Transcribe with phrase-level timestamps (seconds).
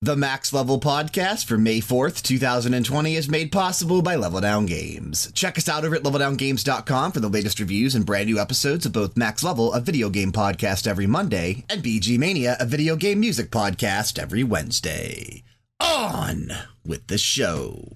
[0.00, 5.32] The Max Level podcast for May 4th, 2020 is made possible by Level Down Games.
[5.32, 8.92] Check us out over at leveldowngames.com for the latest reviews and brand new episodes of
[8.92, 13.18] both Max Level, a video game podcast every Monday, and BG Mania, a video game
[13.18, 15.42] music podcast every Wednesday.
[15.80, 16.52] On
[16.86, 17.88] with the show.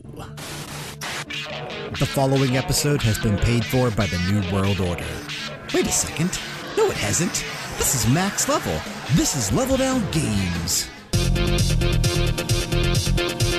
[2.00, 5.06] The following episode has been paid for by the New World Order.
[5.72, 6.36] Wait a second.
[6.76, 7.44] No, it hasn't.
[7.78, 8.76] This is Max Level.
[9.12, 10.88] This is Level Down Games.
[13.14, 13.51] Thank you.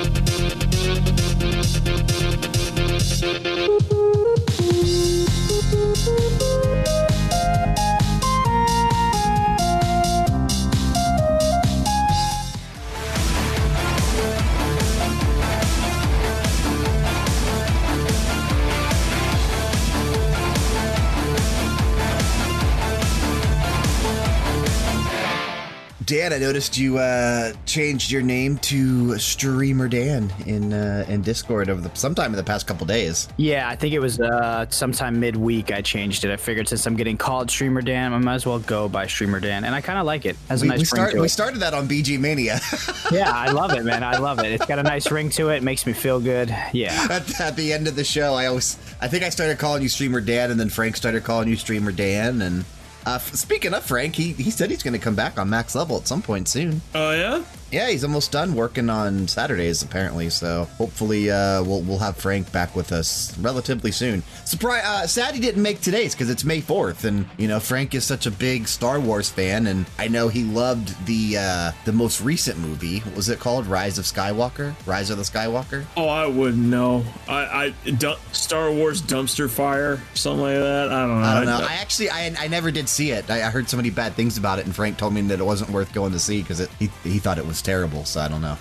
[26.06, 31.70] Dan, I noticed you uh, changed your name to Streamer Dan in uh, in Discord
[31.70, 33.28] over the sometime in the past couple days.
[33.38, 36.32] Yeah, I think it was uh, sometime midweek I changed it.
[36.32, 39.40] I figured since I'm getting called Streamer Dan, I might as well go by Streamer
[39.40, 40.36] Dan, and I kind of like it.
[40.50, 41.30] Has a We, nice we, ring to we it.
[41.30, 42.60] started that on BG Mania.
[43.12, 44.04] yeah, I love it, man.
[44.04, 44.52] I love it.
[44.52, 45.62] It's got a nice ring to it.
[45.64, 46.50] Makes me feel good.
[46.74, 47.08] Yeah.
[47.12, 49.90] at, at the end of the show, I always I think I started calling you
[49.90, 52.42] Streamer Dan, and then Frank started calling you Streamer Dan.
[52.42, 52.66] And
[53.06, 55.98] uh, speaking of Frank, he he said he's going to come back on Max Level
[55.98, 56.82] at some point soon.
[56.96, 57.44] Oh yeah.
[57.74, 60.30] Yeah, he's almost done working on Saturdays apparently.
[60.30, 64.22] So hopefully, uh, we'll we'll have Frank back with us relatively soon.
[64.46, 64.84] Surprise!
[64.86, 68.04] Uh, sad he didn't make today's because it's May fourth, and you know Frank is
[68.04, 72.22] such a big Star Wars fan, and I know he loved the uh, the most
[72.22, 73.00] recent movie.
[73.00, 73.66] What was it called?
[73.66, 74.76] Rise of Skywalker.
[74.86, 75.84] Rise of the Skywalker.
[75.98, 77.04] Oh, I wouldn't know.
[77.28, 80.92] I, I du- Star Wars dumpster fire, something like that.
[80.92, 81.28] I don't know.
[81.28, 81.66] I don't know.
[81.68, 83.32] I actually, I, I never did see it.
[83.32, 85.44] I, I heard so many bad things about it, and Frank told me that it
[85.44, 88.06] wasn't worth going to see because he he thought it was terrible.
[88.06, 88.58] So I don't know.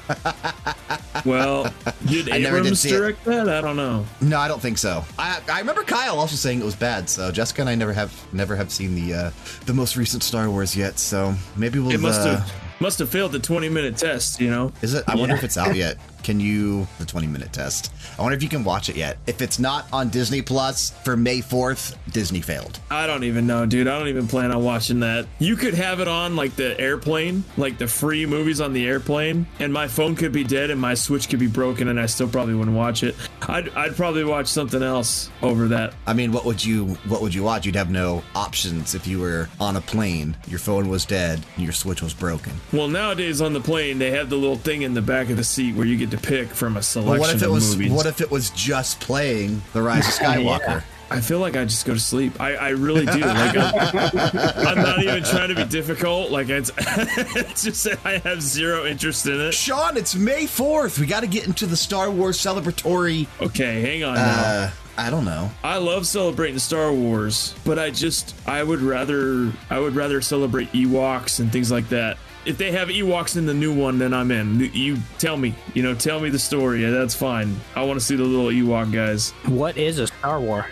[1.25, 1.73] well,
[2.07, 3.25] did I never did see it.
[3.25, 3.49] that?
[3.49, 4.07] I don't know.
[4.21, 5.05] no, I don't think so.
[5.19, 7.09] I I remember Kyle also saying it was bad.
[7.09, 9.31] So Jessica and I never have never have seen the uh,
[9.67, 10.99] the most recent Star Wars yet.
[10.99, 11.93] So maybe we'll.
[11.93, 14.41] It must uh, have must have failed the 20 minute test.
[14.41, 14.73] You know.
[14.83, 15.05] Is it?
[15.07, 15.99] I wonder if it's out yet.
[16.23, 17.93] Can you the 20 minute test?
[18.19, 19.19] I wonder if you can watch it yet.
[19.27, 22.79] If it's not on Disney Plus for May 4th, Disney failed.
[22.91, 23.89] I don't even know, dude.
[23.89, 25.27] I don't even plan on watching that.
[25.39, 29.47] You could have it on like the airplane, like the free movies on the airplane,
[29.59, 32.29] and my phone could be dead and my Switch could be broken, and I still
[32.29, 33.17] probably wouldn't watch it.
[33.49, 35.95] I'd, I'd probably watch something else over that.
[36.07, 37.67] I mean, what would you what would you watch?
[37.67, 41.65] You'd have no options if you were on a plane, your phone was dead, and
[41.65, 42.53] your Switch was broken.
[42.73, 45.45] Well, nowadays on the plane, they have the little thing in the back of the
[45.45, 47.93] seat where you get to pick from a selection what if it of was movies.
[47.93, 50.83] what if it was just playing The Rise of Skywalker?
[51.11, 52.41] I feel like I just go to sleep.
[52.41, 53.19] I, I really do.
[53.21, 53.75] Like I'm,
[54.67, 56.31] I'm not even trying to be difficult.
[56.31, 59.53] Like it's, it's just I have zero interest in it.
[59.53, 60.99] Sean, it's May 4th.
[60.99, 65.25] We got to get into the Star Wars celebratory Okay, hang on uh I don't
[65.25, 65.51] know.
[65.65, 70.73] I love celebrating Star Wars, but I just I would rather I would rather celebrate
[70.73, 72.19] Ewoks and things like that.
[72.45, 74.59] If they have Ewoks in the new one, then I'm in.
[74.75, 76.83] You tell me, you know, tell me the story.
[76.83, 77.55] Yeah, That's fine.
[77.77, 79.31] I want to see the little Ewok guys.
[79.47, 80.67] What is a Star War?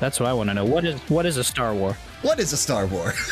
[0.00, 0.64] That's what I want to know.
[0.64, 1.96] What is what is a Star War?
[2.22, 3.12] What is a Star War?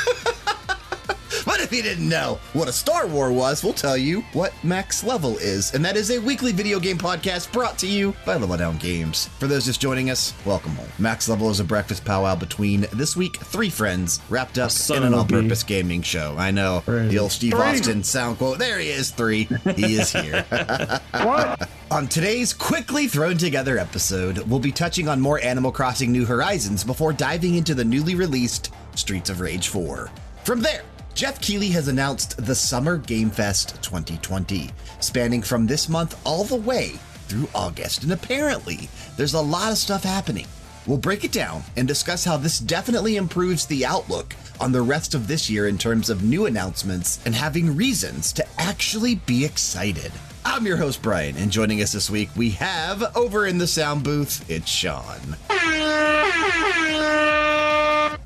[1.44, 5.02] But if you didn't know what a Star War was, we'll tell you what Max
[5.02, 5.74] Level is.
[5.74, 9.26] And that is a weekly video game podcast brought to you by Level Down Games.
[9.38, 10.88] For those just joining us, welcome home.
[10.98, 15.02] Max Level is a breakfast powwow between this week three friends wrapped up Son in
[15.04, 16.36] an all purpose gaming show.
[16.38, 16.80] I know.
[16.80, 17.08] Three.
[17.08, 17.60] The old Steve Three.
[17.60, 18.58] Austin sound quote.
[18.58, 19.48] There he is, three.
[19.76, 20.44] He is here.
[21.12, 21.68] What?
[21.90, 26.82] On today's quickly thrown together episode, we'll be touching on more Animal Crossing New Horizons
[26.84, 30.10] before diving into the newly released Streets of Rage 4.
[30.44, 30.82] From there,
[31.14, 36.56] Geoff Keighley has announced the Summer Game Fest 2020, spanning from this month all the
[36.56, 36.92] way
[37.28, 38.02] through August.
[38.02, 40.46] And apparently, there's a lot of stuff happening.
[40.86, 45.14] We'll break it down and discuss how this definitely improves the outlook on the rest
[45.14, 50.12] of this year in terms of new announcements and having reasons to actually be excited.
[50.46, 54.02] I'm your host, Brian, and joining us this week, we have over in the sound
[54.02, 55.36] booth, it's Sean.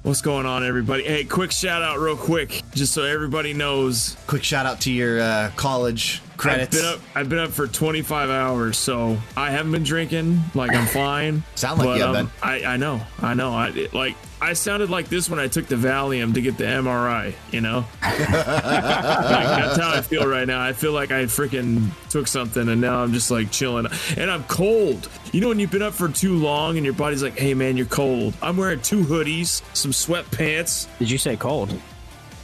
[0.07, 1.03] What's going on, everybody?
[1.03, 4.17] Hey, quick shout out, real quick, just so everybody knows.
[4.29, 6.77] Quick shout out to your uh, college credits.
[6.77, 7.01] I've been up.
[7.17, 10.41] I've been up for 25 hours, so I haven't been drinking.
[10.55, 11.43] Like I'm fine.
[11.57, 12.31] Sound like but, you um.
[12.41, 13.01] I I know.
[13.21, 13.53] I know.
[13.53, 14.15] I it, like.
[14.41, 17.35] I sounded like this when I took the Valium to get the MRI.
[17.53, 20.63] You know, like, that's how I feel right now.
[20.63, 23.87] I feel like I freaking took something, and now I'm just like chilling,
[24.17, 25.09] and I'm cold.
[25.33, 27.77] You know, when you've been up for too long, and your body's like, "Hey, man,
[27.77, 31.73] you're cold." I'm wearing two hoodies, some sweatpants, Did you say cold?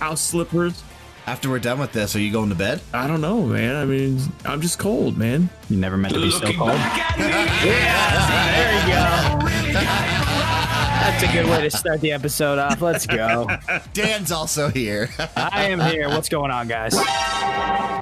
[0.01, 0.83] house slippers.
[1.25, 2.81] After we're done with this, are you going to bed?
[2.93, 3.77] I don't know, man.
[3.77, 5.49] I mean, I'm just cold, man.
[5.71, 6.71] You never meant to be so cold.
[6.71, 7.27] back at me.
[9.73, 10.27] There you go.
[11.03, 12.81] That's a good way to start the episode off.
[12.81, 13.49] Let's go.
[13.93, 15.09] Dan's also here.
[15.35, 16.09] I am here.
[16.09, 16.95] What's going on, guys?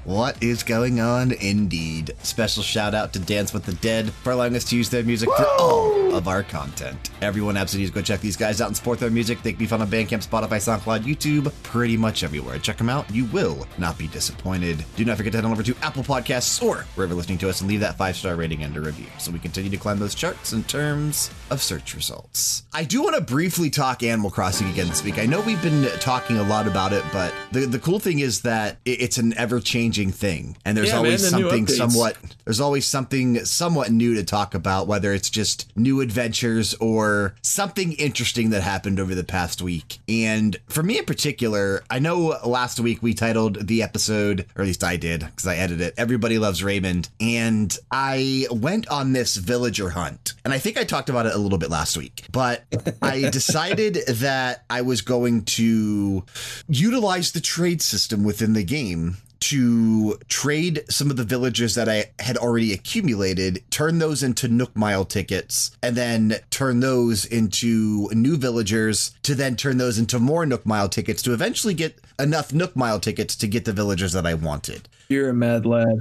[0.04, 1.32] what is going on?
[1.32, 2.14] Indeed.
[2.22, 5.30] Special shout out to Dance with the Dead for allowing us to use their music
[5.34, 7.10] for all of our content.
[7.22, 9.42] Everyone absolutely needs to go check these guys out and support their music.
[9.42, 12.58] They can be found on Bandcamp, Spotify, SoundCloud, YouTube, pretty much everywhere.
[12.58, 13.10] Check them out.
[13.10, 14.84] You will not be disappointed.
[14.96, 17.48] Do not forget to head on over to Apple Podcasts or wherever you're listening to
[17.48, 19.98] us and leave that five star rating and a review so we continue to climb
[19.98, 22.64] those charts in terms of search results.
[22.72, 25.18] I do want to briefly talk Animal Crossing again this week.
[25.18, 28.42] I know we've been talking a lot about it, but the, the cool thing is
[28.42, 30.56] that it- it's an ever changing thing.
[30.64, 34.54] And there's Yeah, man, always the something somewhat there's always something somewhat new to talk
[34.54, 39.98] about, whether it's just new adventures or something interesting that happened over the past week.
[40.08, 44.66] And for me in particular, I know last week we titled the episode, or at
[44.66, 47.08] least I did, because I edited it, Everybody Loves Raymond.
[47.20, 50.34] And I went on this villager hunt.
[50.44, 52.64] And I think I talked about it a little bit last week, but
[53.02, 56.24] I decided that I was going to
[56.68, 62.12] utilize the trade system within the game to trade some of the villagers that I
[62.18, 68.36] had already accumulated, turn those into Nook Mile tickets, and then turn those into new
[68.36, 72.76] villagers to then turn those into more Nook Mile tickets to eventually get enough Nook
[72.76, 74.88] Mile tickets to get the villagers that I wanted.
[75.08, 75.98] You're a mad lad.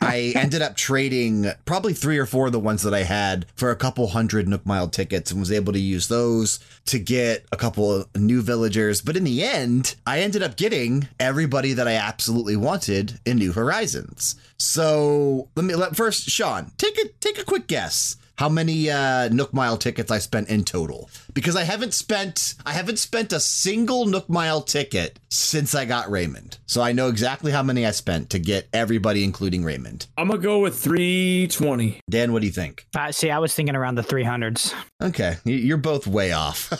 [0.00, 3.70] I ended up trading probably three or four of the ones that I had for
[3.70, 7.56] a couple hundred Nook Mile tickets and was able to use those to get a
[7.56, 9.00] couple of new villagers.
[9.00, 13.52] But in the end, I ended up getting everybody that I absolutely wanted in New
[13.52, 14.36] Horizons.
[14.58, 18.16] So let me let first, Sean, take a take a quick guess.
[18.36, 21.08] How many uh, Nook Mile tickets I spent in total?
[21.34, 26.10] Because I haven't spent I haven't spent a single Nook Mile ticket since I got
[26.10, 26.58] Raymond.
[26.66, 30.06] So I know exactly how many I spent to get everybody, including Raymond.
[30.18, 32.00] I'm gonna go with 320.
[32.10, 32.86] Dan, what do you think?
[32.96, 34.74] Uh, see, I was thinking around the 300s.
[35.00, 36.70] Okay, you're both way off.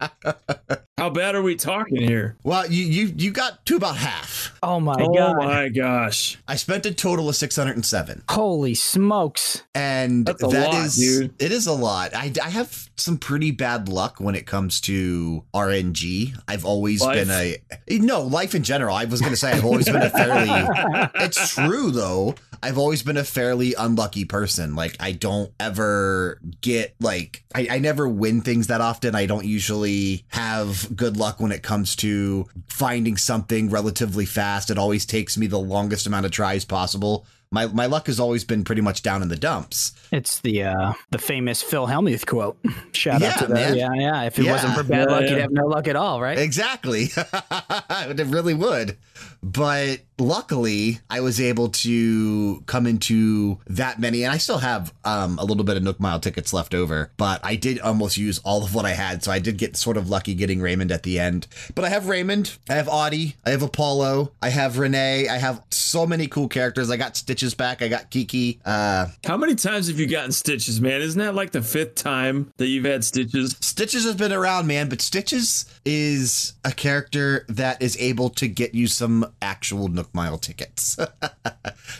[1.18, 2.36] How bad are we talking here?
[2.44, 4.56] well, you you you got to about half.
[4.62, 5.36] Oh my oh god.
[5.38, 6.38] my gosh.
[6.46, 8.22] I spent a total of 607.
[8.28, 9.64] Holy smokes.
[9.74, 11.34] And That's that lot, is, dude.
[11.40, 12.14] it is a lot.
[12.14, 16.36] I, I have some pretty bad luck when it comes to RNG.
[16.46, 17.26] I've always Life?
[17.26, 18.94] been a no life in general.
[18.94, 21.10] I was going to say I've always been a fairly.
[21.24, 22.36] it's true though.
[22.62, 24.74] I've always been a fairly unlucky person.
[24.74, 29.14] Like I don't ever get like I, I never win things that often.
[29.14, 34.70] I don't usually have good luck when it comes to finding something relatively fast.
[34.70, 37.26] It always takes me the longest amount of tries possible.
[37.50, 39.92] My my luck has always been pretty much down in the dumps.
[40.12, 42.58] It's the uh the famous Phil Hellmuth quote.
[42.92, 43.74] Shout Yeah, out to that.
[43.76, 44.22] Yeah, yeah.
[44.24, 44.52] If it Yeah.
[44.52, 45.30] wasn't for bad Yeah, luck, yeah.
[45.30, 46.38] you'd have no luck at all, right?
[46.38, 47.04] Exactly.
[47.16, 48.98] it really would.
[49.42, 55.38] But luckily, I was able to come into that many, and I still have um,
[55.38, 58.64] a little bit of Nook Mile tickets left over, but I did almost use all
[58.64, 59.22] of what I had.
[59.22, 61.46] So I did get sort of lucky getting Raymond at the end.
[61.74, 65.62] But I have Raymond, I have Audie, I have Apollo, I have Renee, I have
[65.70, 66.90] so many cool characters.
[66.90, 68.60] I got Stitches back, I got Kiki.
[68.64, 71.00] Uh, How many times have you gotten stitches, man?
[71.00, 73.56] Isn't that like the fifth time that you've had stitches?
[73.60, 78.74] Stitches has been around, man, but Stitches is a character that is able to get
[78.74, 80.98] you some actual Nook Mile tickets.
[80.98, 81.08] a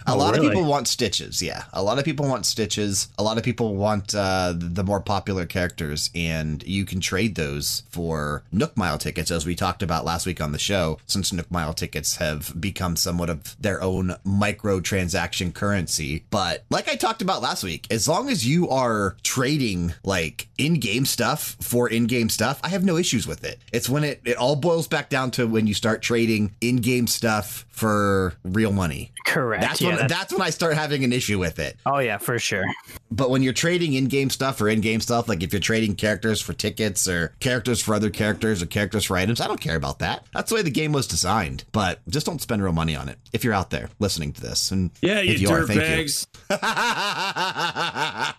[0.07, 0.47] Oh, lot really?
[0.47, 1.65] of people want Stitches, yeah.
[1.73, 3.09] A lot of people want Stitches.
[3.19, 7.83] A lot of people want uh, the more popular characters, and you can trade those
[7.91, 11.51] for Nook Mile tickets, as we talked about last week on the show, since Nook
[11.51, 16.25] Mile tickets have become somewhat of their own microtransaction currency.
[16.31, 21.07] But like I talked about last week, as long as you are trading like in-game
[21.07, 23.59] stuff for in-game stuff, I have no issues with it.
[23.73, 27.67] It's when it, it all boils back down to when you start trading in-game stuff
[27.79, 29.13] for real money.
[29.27, 29.63] Correct.
[29.63, 31.77] That's yeah, when that's- that's when I start having an issue with it.
[31.87, 32.65] oh yeah, for sure.
[33.11, 36.53] But when you're trading in-game stuff or in-game stuff, like if you're trading characters for
[36.53, 40.25] tickets or characters for other characters or characters for items, I don't care about that.
[40.35, 41.65] That's the way the game was designed.
[41.73, 43.19] But just don't spend real money on it.
[43.33, 46.27] If you're out there listening to this, and Yeah, if you are, dirt thank bags.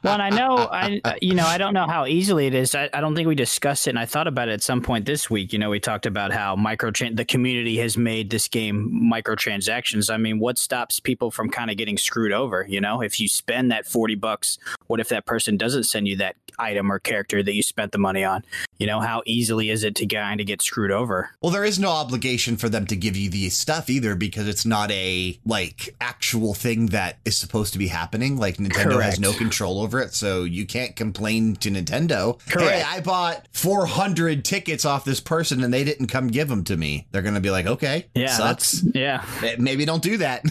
[0.04, 2.74] Well, and I know, I you know, I don't know how easily it is.
[2.76, 5.06] I, I don't think we discussed it, and I thought about it at some point
[5.06, 5.52] this week.
[5.54, 8.90] You know, we talked about how micro the community has made this game
[9.30, 10.14] microtransactions.
[10.14, 12.66] I mean, what stops people from kind of getting screwed over?
[12.68, 14.58] You know, if you spend that forty bucks,
[14.88, 17.98] what if that person doesn't send you that item or character that you spent the
[17.98, 18.44] money on.
[18.78, 21.32] You know, how easily is it to kind of get screwed over?
[21.42, 24.66] Well, there is no obligation for them to give you the stuff either because it's
[24.66, 28.38] not a like actual thing that is supposed to be happening.
[28.38, 29.04] Like Nintendo Correct.
[29.04, 32.40] has no control over it, so you can't complain to Nintendo.
[32.46, 32.86] Hey, Correct.
[32.88, 37.08] I bought 400 tickets off this person and they didn't come give them to me.
[37.12, 38.82] They're going to be like, okay, Yeah, sucks.
[38.82, 39.26] that's yeah.
[39.44, 40.44] Eh, Maybe don't do that.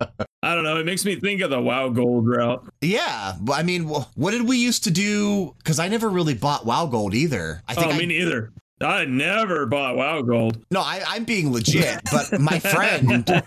[0.55, 0.77] I don't know.
[0.77, 2.65] It makes me think of the WoW Gold route.
[2.81, 5.53] yeah, I mean, what did we used to do?
[5.59, 7.61] Because I never really bought WoW Gold either.
[7.67, 8.53] I think Oh, I, me neither.
[8.81, 10.65] I never bought WoW Gold.
[10.71, 11.99] no, I, I'm being legit.
[12.13, 13.27] But my friend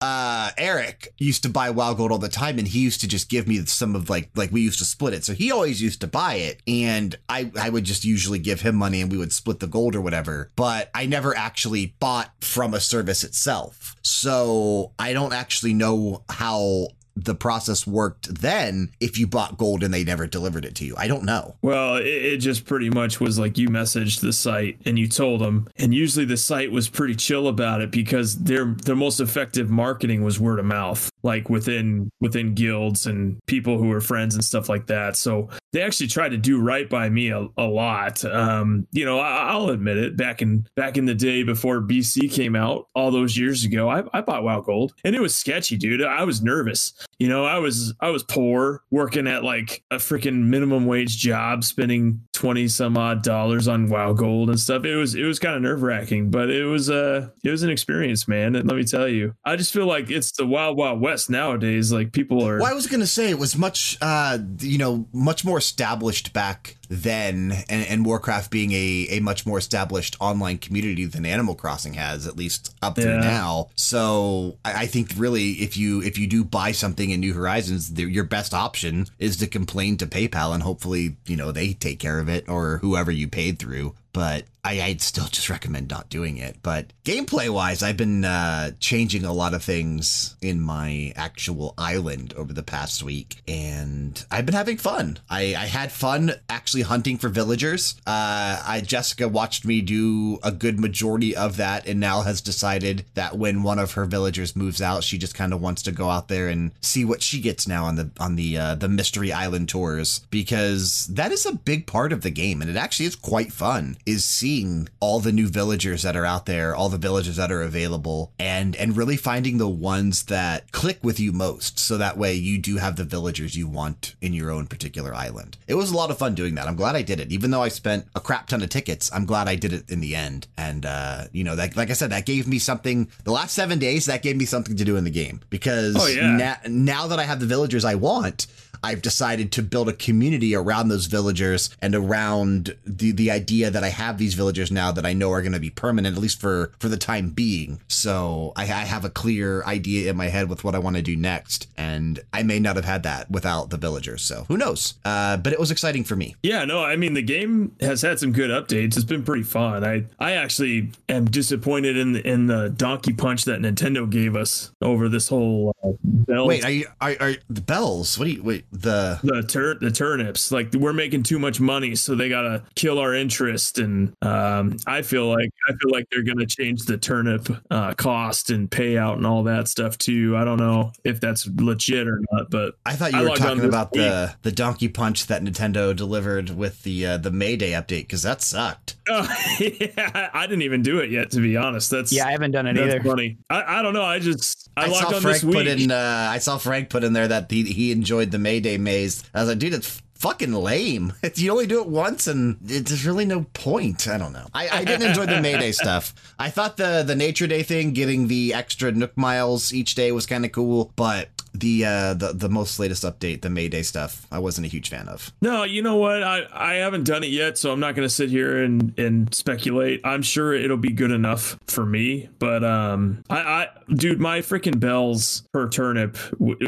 [0.00, 3.28] uh, Eric used to buy WoW Gold all the time, and he used to just
[3.28, 5.24] give me some of like like we used to split it.
[5.24, 8.74] So he always used to buy it, and I I would just usually give him
[8.74, 10.50] money, and we would split the gold or whatever.
[10.56, 16.88] But I never actually bought from a service itself, so I don't actually know how
[17.24, 20.94] the process worked then if you bought gold and they never delivered it to you.
[20.96, 21.56] I don't know.
[21.62, 25.40] Well, it, it just pretty much was like you messaged the site and you told
[25.40, 29.70] them, and usually the site was pretty chill about it because their their most effective
[29.70, 34.44] marketing was word of mouth, like within within guilds and people who are friends and
[34.44, 35.16] stuff like that.
[35.16, 38.24] So they actually tried to do right by me a, a lot.
[38.24, 40.16] Um, you know, I, I'll admit it.
[40.16, 44.02] Back in back in the day before BC came out, all those years ago, I,
[44.12, 46.02] I bought WoW Gold, and it was sketchy, dude.
[46.02, 46.92] I was nervous.
[47.18, 51.64] You know, I was I was poor, working at like a freaking minimum wage job,
[51.64, 54.84] spending twenty some odd dollars on WoW Gold and stuff.
[54.84, 57.70] It was it was kind of nerve wracking, but it was uh it was an
[57.70, 58.56] experience, man.
[58.56, 61.92] And let me tell you, I just feel like it's the wild wild west nowadays.
[61.92, 62.58] Like people are.
[62.58, 66.32] Well, I was going to say it was much, uh, you know, much more established
[66.32, 71.54] back then, and, and Warcraft being a, a much more established online community than Animal
[71.54, 73.20] Crossing has, at least up through Yeah.
[73.20, 73.68] now.
[73.76, 77.94] So I, I think really, if you if you do buy something in New Horizons,
[77.94, 81.98] the, your best option is to complain to PayPal, and hopefully, you know, they take
[82.00, 83.94] care of it or whoever you paid through.
[84.12, 86.58] But I, I'd still just recommend not doing it.
[86.62, 92.34] But gameplay wise, I've been uh, changing a lot of things in my actual island
[92.36, 95.18] over the past week, and I've been having fun.
[95.28, 97.96] I, I had fun actually hunting for villagers.
[98.06, 103.04] Uh, I Jessica watched me do a good majority of that, and now has decided
[103.14, 106.08] that when one of her villagers moves out, she just kind of wants to go
[106.10, 109.32] out there and see what she gets now on the on the uh, the mystery
[109.32, 113.16] island tours because that is a big part of the game, and it actually is
[113.16, 113.96] quite fun.
[114.04, 117.62] Is seeing all the new villagers that are out there, all the villagers that are
[117.62, 122.34] available, and and really finding the ones that click with you most, so that way
[122.34, 125.56] you do have the villagers you want in your own particular island.
[125.68, 126.66] It was a lot of fun doing that.
[126.66, 129.08] I'm glad I did it, even though I spent a crap ton of tickets.
[129.14, 131.94] I'm glad I did it in the end, and uh, you know, that like I
[131.94, 133.08] said, that gave me something.
[133.24, 136.08] The last seven days, that gave me something to do in the game because Oh,
[136.08, 136.36] yeah.
[136.36, 138.48] na- now that I have the villagers I want.
[138.82, 143.84] I've decided to build a community around those villagers and around the the idea that
[143.84, 146.40] I have these villagers now that I know are going to be permanent, at least
[146.40, 147.80] for for the time being.
[147.88, 151.02] So I, I have a clear idea in my head with what I want to
[151.02, 154.22] do next, and I may not have had that without the villagers.
[154.22, 154.94] So who knows?
[155.04, 156.36] Uh, but it was exciting for me.
[156.42, 158.96] Yeah, no, I mean the game has had some good updates.
[158.96, 159.84] It's been pretty fun.
[159.84, 164.72] I I actually am disappointed in the, in the donkey punch that Nintendo gave us
[164.80, 166.48] over this whole uh, belt.
[166.48, 168.18] Wait, are you are, are the bells?
[168.18, 169.18] What do you wait the?
[169.22, 173.14] the tur- the turnips like we're making too much money so they gotta kill our
[173.14, 177.92] interest and um, i feel like i feel like they're gonna change the turnip uh,
[177.94, 182.20] cost and payout and all that stuff too i don't know if that's legit or
[182.32, 185.42] not but I thought you I were talking this about the the donkey punch that
[185.42, 188.96] Nintendo delivered with the uh, the Mayday update because that sucked.
[189.08, 192.52] oh, yeah, i didn't even do it yet to be honest that's Yeah, I haven't
[192.52, 193.02] done it that's either.
[193.08, 195.66] funny I, I don't know i just i, I, saw on Frank this week put
[195.66, 195.90] in.
[195.90, 199.24] Uh, I saw Frank put in there that he, he enjoyed the Mayday maze.
[199.34, 201.14] I was like, dude, it's fucking lame.
[201.22, 204.06] It's, you only do it once, and it, there's really no point.
[204.06, 204.46] I don't know.
[204.54, 206.14] I, I didn't enjoy the Mayday stuff.
[206.38, 210.26] I thought the the Nature Day thing, getting the extra Nook miles each day, was
[210.26, 214.38] kind of cool, but the uh the the most latest update, the Mayday stuff, I
[214.38, 215.32] wasn't a huge fan of.
[215.42, 216.22] No, you know what?
[216.22, 219.34] I, I haven't done it yet, so I'm not going to sit here and, and
[219.34, 220.00] speculate.
[220.04, 224.78] I'm sure it'll be good enough for me, but um, I, I dude, my freaking
[224.78, 226.16] bells per turnip,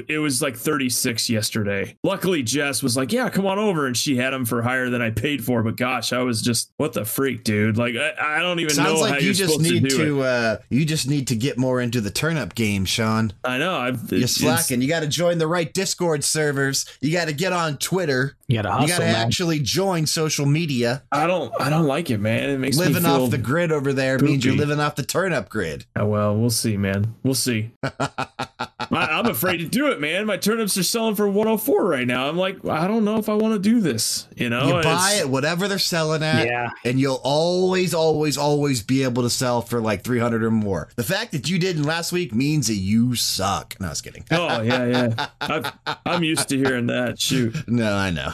[0.09, 1.97] it was like 36 yesterday.
[2.03, 5.03] Luckily, Jess was like, "Yeah, come on over," and she had them for higher than
[5.03, 5.62] I paid for.
[5.62, 7.77] But gosh, I was just, what the freak, dude?
[7.77, 10.23] Like, I, I don't even Sounds know how like you you're just need to to,
[10.23, 13.33] uh you just need to get more into the turnip game, Sean.
[13.45, 13.77] I know.
[13.77, 14.41] I've You're it's-
[14.73, 14.83] slacking.
[14.83, 16.87] You got to join the right Discord servers.
[17.00, 18.37] You got to get on Twitter.
[18.52, 19.14] You gotta You got to man.
[19.26, 21.02] actually join social media.
[21.11, 21.52] I don't.
[21.61, 22.50] I don't like it, man.
[22.50, 25.02] It makes Living me feel off the grid over there means you're living off the
[25.02, 25.87] turnip grid.
[25.97, 27.14] Oh, well, we'll see, man.
[27.23, 27.71] We'll see.
[27.82, 30.26] I, I'm afraid to do it, man.
[30.26, 32.28] My turnips are selling for 104 right now.
[32.28, 34.28] I'm like, I don't know if I want to do this.
[34.37, 36.71] You know, you buy it whatever they're selling at, Yeah.
[36.85, 40.88] and you'll always, always, always be able to sell for like 300 or more.
[40.97, 43.76] The fact that you didn't last week means that you suck.
[43.80, 44.25] No, I was kidding.
[44.30, 45.26] Oh yeah, yeah.
[45.40, 45.73] I've,
[46.04, 47.18] I'm used to hearing that.
[47.21, 47.56] Shoot.
[47.73, 48.32] No, I know.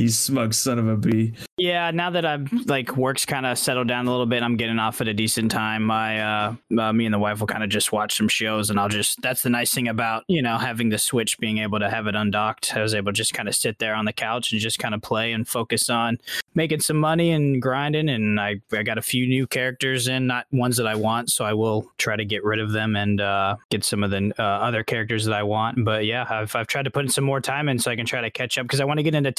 [0.00, 1.34] you smug son of a bee.
[1.56, 4.78] Yeah, now that I'm like work's kind of settled down a little bit, I'm getting
[4.78, 5.84] off at a decent time.
[5.84, 8.80] My uh, uh me and the wife will kind of just watch some shows, and
[8.80, 9.20] I'll just.
[9.20, 12.14] That's the nice thing about you know having the Switch, being able to have it
[12.14, 12.74] undocked.
[12.74, 14.94] I was able to just kind of sit there on the couch and just kind
[14.94, 16.18] of play and focus on
[16.54, 18.08] making some money and grinding.
[18.08, 21.44] And I I got a few new characters in, not ones that I want, so
[21.44, 24.42] I will try to get rid of them and uh, get some of the uh,
[24.42, 25.84] other characters that I want.
[25.84, 28.06] But yeah, I've I've tried to put in some more time in so I can
[28.06, 29.32] try to catch up because I want to get into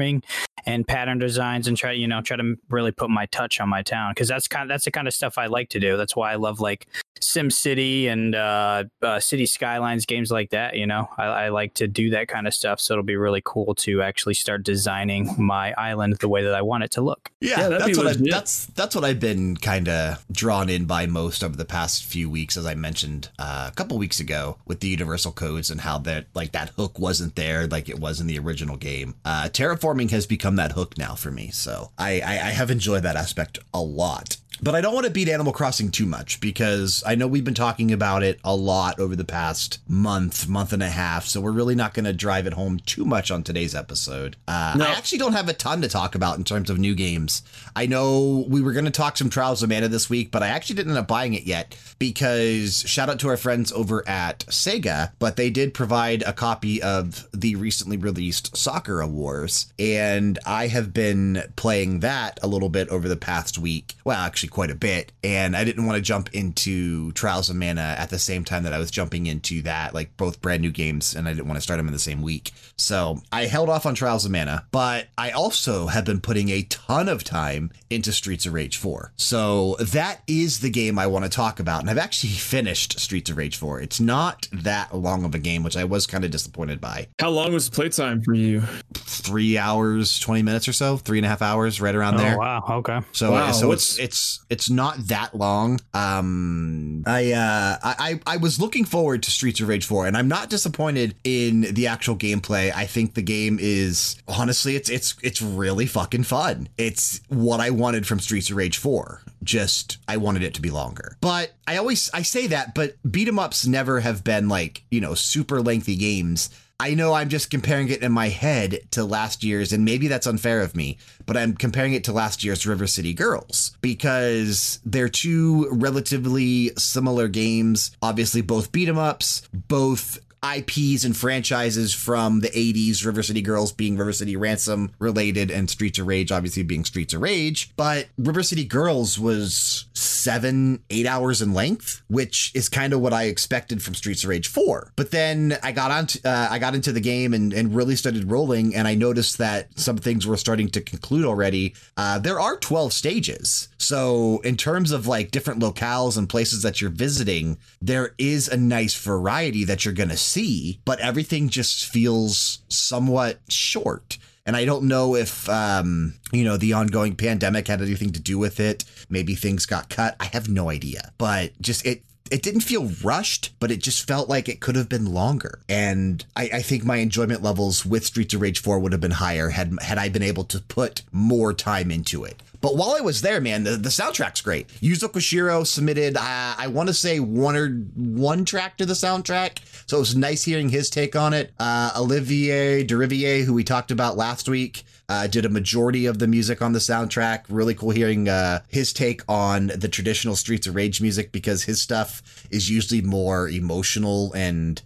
[0.00, 0.22] terraforming
[0.66, 3.82] and pattern designs and try you know try to really put my touch on my
[3.82, 5.96] town because that's kind of, that's the kind of stuff I like to do.
[5.96, 6.86] That's why I love like
[7.20, 10.76] Sim City and uh, uh, City Skylines games like that.
[10.76, 12.80] You know, I, I like to do that kind of stuff.
[12.80, 16.62] So it'll be really cool to actually start designing my island the way that I
[16.62, 17.30] want it to look.
[17.40, 18.30] Yeah, Yeah, that's what I, legit.
[18.30, 22.28] that's that's what I've been kind of drawn in by most over the past few
[22.28, 25.98] weeks, as I mentioned uh, a couple weeks ago with the universal codes and how
[25.98, 29.14] that like that hook wasn't there like it was in the original game.
[29.24, 29.48] Uh,
[29.90, 33.16] terraforming has become that hook now for me, so I, I I have enjoyed that
[33.16, 34.36] aspect a lot.
[34.62, 37.54] But I don't want to beat Animal Crossing too much because I know we've been
[37.54, 41.26] talking about it a lot over the past month, month and a half.
[41.26, 44.36] So we're really not going to drive it home too much on today's episode.
[44.46, 44.84] Uh, No.
[44.84, 47.42] I actually don't have a ton to talk about in terms of new games.
[47.74, 50.48] I know we were going to talk some Trials of Mana this week, but I
[50.48, 54.40] actually didn't end up buying it yet because shout out to our friends over at
[54.46, 59.72] Sega, but they did provide a copy of the recently released Sakura Wars.
[59.78, 63.94] And I have been playing that a little bit over the past week.
[64.04, 65.12] Well, actually, quite a bit.
[65.22, 68.72] And I didn't want to jump into Trials of Mana at the same time that
[68.72, 71.62] I was jumping into that, like both brand new games, and I didn't want to
[71.62, 72.52] start them in the same week.
[72.76, 76.62] So I held off on Trials of Mana, but I also have been putting a
[76.62, 79.12] ton of time into Streets of Rage 4.
[79.16, 81.80] So that is the game I want to talk about.
[81.80, 83.80] And I've actually finished Streets of Rage 4.
[83.80, 87.08] It's not that long of a game, which I was kind of disappointed by.
[87.18, 88.62] How long was the playtime for you?
[88.94, 92.34] Three hours, 20 minutes or so, three and a half hours, right around oh, there.
[92.34, 93.00] Oh wow, okay.
[93.12, 95.80] So, Wow, so what's- it's it's it's not that long.
[95.94, 100.28] Um, I uh, I I was looking forward to Streets of Rage 4, and I'm
[100.28, 102.72] not disappointed in the actual gameplay.
[102.74, 106.68] I think the game is honestly, it's it's it's really fucking fun.
[106.78, 109.22] It's what I wanted from Streets of Rage 4.
[109.42, 111.16] Just I wanted it to be longer.
[111.20, 115.00] But I always I say that, but beat 'em ups never have been like you
[115.00, 116.50] know super lengthy games.
[116.80, 120.26] I know I'm just comparing it in my head to last year's, and maybe that's
[120.26, 125.10] unfair of me, but I'm comparing it to last year's River City Girls because they're
[125.10, 127.90] two relatively similar games.
[128.00, 133.72] Obviously, both beat 'em ups, both IPs and franchises from the 80s, River City Girls
[133.72, 137.72] being River City Ransom related, and Streets of Rage obviously being Streets of Rage.
[137.76, 139.84] But River City Girls was
[140.20, 144.30] seven, eight hours in length, which is kind of what I expected from Streets of
[144.30, 144.92] Rage 4.
[144.96, 148.30] But then I got on, uh, I got into the game and, and really started
[148.30, 151.74] rolling, and I noticed that some things were starting to conclude already.
[151.96, 153.68] Uh, there are 12 stages.
[153.78, 158.56] So, in terms of like different locales and places that you're visiting, there is a
[158.56, 164.18] nice variety that you're going to see, but everything just feels somewhat short.
[164.50, 168.36] And I don't know if, um, you know, the ongoing pandemic had anything to do
[168.36, 168.84] with it.
[169.08, 170.16] Maybe things got cut.
[170.18, 171.12] I have no idea.
[171.18, 174.88] But just it it didn't feel rushed, but it just felt like it could have
[174.88, 175.60] been longer.
[175.68, 179.12] And I, I think my enjoyment levels with Streets of Rage 4 would have been
[179.12, 182.42] higher had had I been able to put more time into it.
[182.60, 184.68] But while I was there, man, the, the soundtrack's great.
[184.80, 186.20] Yuzo Koshiro submitted, uh,
[186.58, 189.58] I want to say one or one track to the soundtrack.
[189.86, 191.52] So it was nice hearing his take on it.
[191.58, 196.28] Uh, Olivier Deriviere, who we talked about last week, uh, did a majority of the
[196.28, 197.42] music on the soundtrack.
[197.48, 201.82] Really cool hearing uh, his take on the traditional Streets of Rage music because his
[201.82, 204.80] stuff is usually more emotional and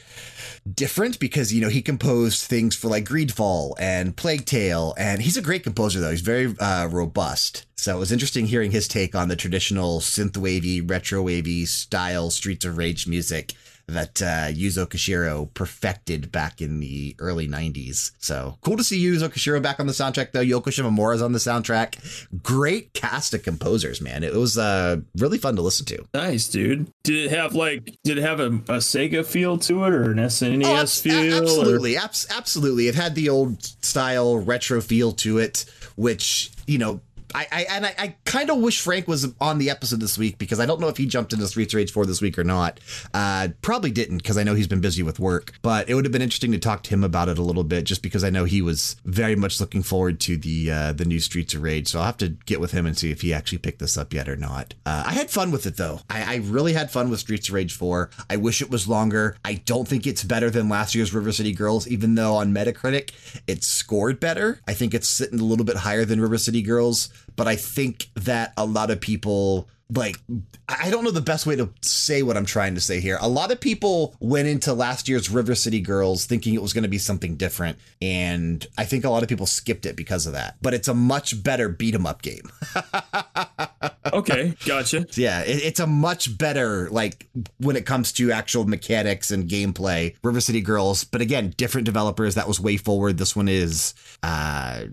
[0.73, 5.37] different because you know he composed things for like Greedfall and Plague Tale, and he's
[5.37, 6.11] a great composer though.
[6.11, 7.67] He's very uh, robust.
[7.77, 12.31] So it was interesting hearing his take on the traditional synth wavy, retro wavy style
[12.31, 13.53] Streets of Rage music
[13.87, 18.13] that uh, Yuzo Koshiro perfected back in the early 90s.
[18.19, 20.41] So cool to see Yuzo Koshiro back on the soundtrack, though.
[20.43, 22.27] Yoko Shimomura's on the soundtrack.
[22.43, 24.25] Great cast of composers, man.
[24.25, 26.05] It was uh, really fun to listen to.
[26.15, 26.89] Nice, dude.
[27.03, 27.85] Did it have like?
[28.05, 31.35] Did it have a, a Sega feel to it, or an SNES Oh, feel?
[31.35, 32.89] or- absolutely, abs- absolutely.
[32.89, 35.65] It had the old style retro feel to it,
[35.97, 37.01] which you know
[37.35, 40.39] I, I and I, I kind of wish Frank was on the episode this week
[40.39, 42.45] because I don't know if he jumped into Streets of Rage 4 this week or
[42.45, 42.81] not.
[43.13, 46.13] Uh, probably didn't because I know he's been busy with work, but it would have
[46.13, 48.45] been interesting to talk to him about it a little bit just because I know
[48.45, 51.89] he was very much looking forward to the uh, the new Streets of Rage.
[51.89, 54.13] So I'll have to get with him and see if he actually picked this up
[54.13, 54.75] yet or not.
[54.87, 56.01] Uh, I had fun with it though.
[56.09, 58.11] I, I really had fun with Streets of Rage 4.
[58.31, 59.37] I wish it was longer.
[59.45, 63.11] I don't think it's better than last year's River City Girls, even though on Metacritic
[63.47, 64.61] it scored better.
[64.67, 68.09] I think it's sitting a little bit higher than River City Girls, but I think
[68.15, 70.19] that a lot of people like
[70.67, 73.19] I don't know the best way to say what I'm trying to say here.
[73.21, 76.85] A lot of people went into last year's River City Girls thinking it was going
[76.85, 80.33] to be something different, and I think a lot of people skipped it because of
[80.33, 80.57] that.
[80.63, 82.51] But it's a much better beat 'em up game.
[84.13, 85.07] okay, gotcha.
[85.13, 90.17] Yeah, it, it's a much better like when it comes to actual mechanics and gameplay.
[90.23, 92.35] River City Girls, but again, different developers.
[92.37, 93.19] That was way forward.
[93.19, 93.95] This one is.
[94.23, 94.85] uh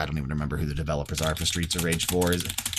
[0.00, 2.32] I don't even remember who the developers are for Streets of Rage 4.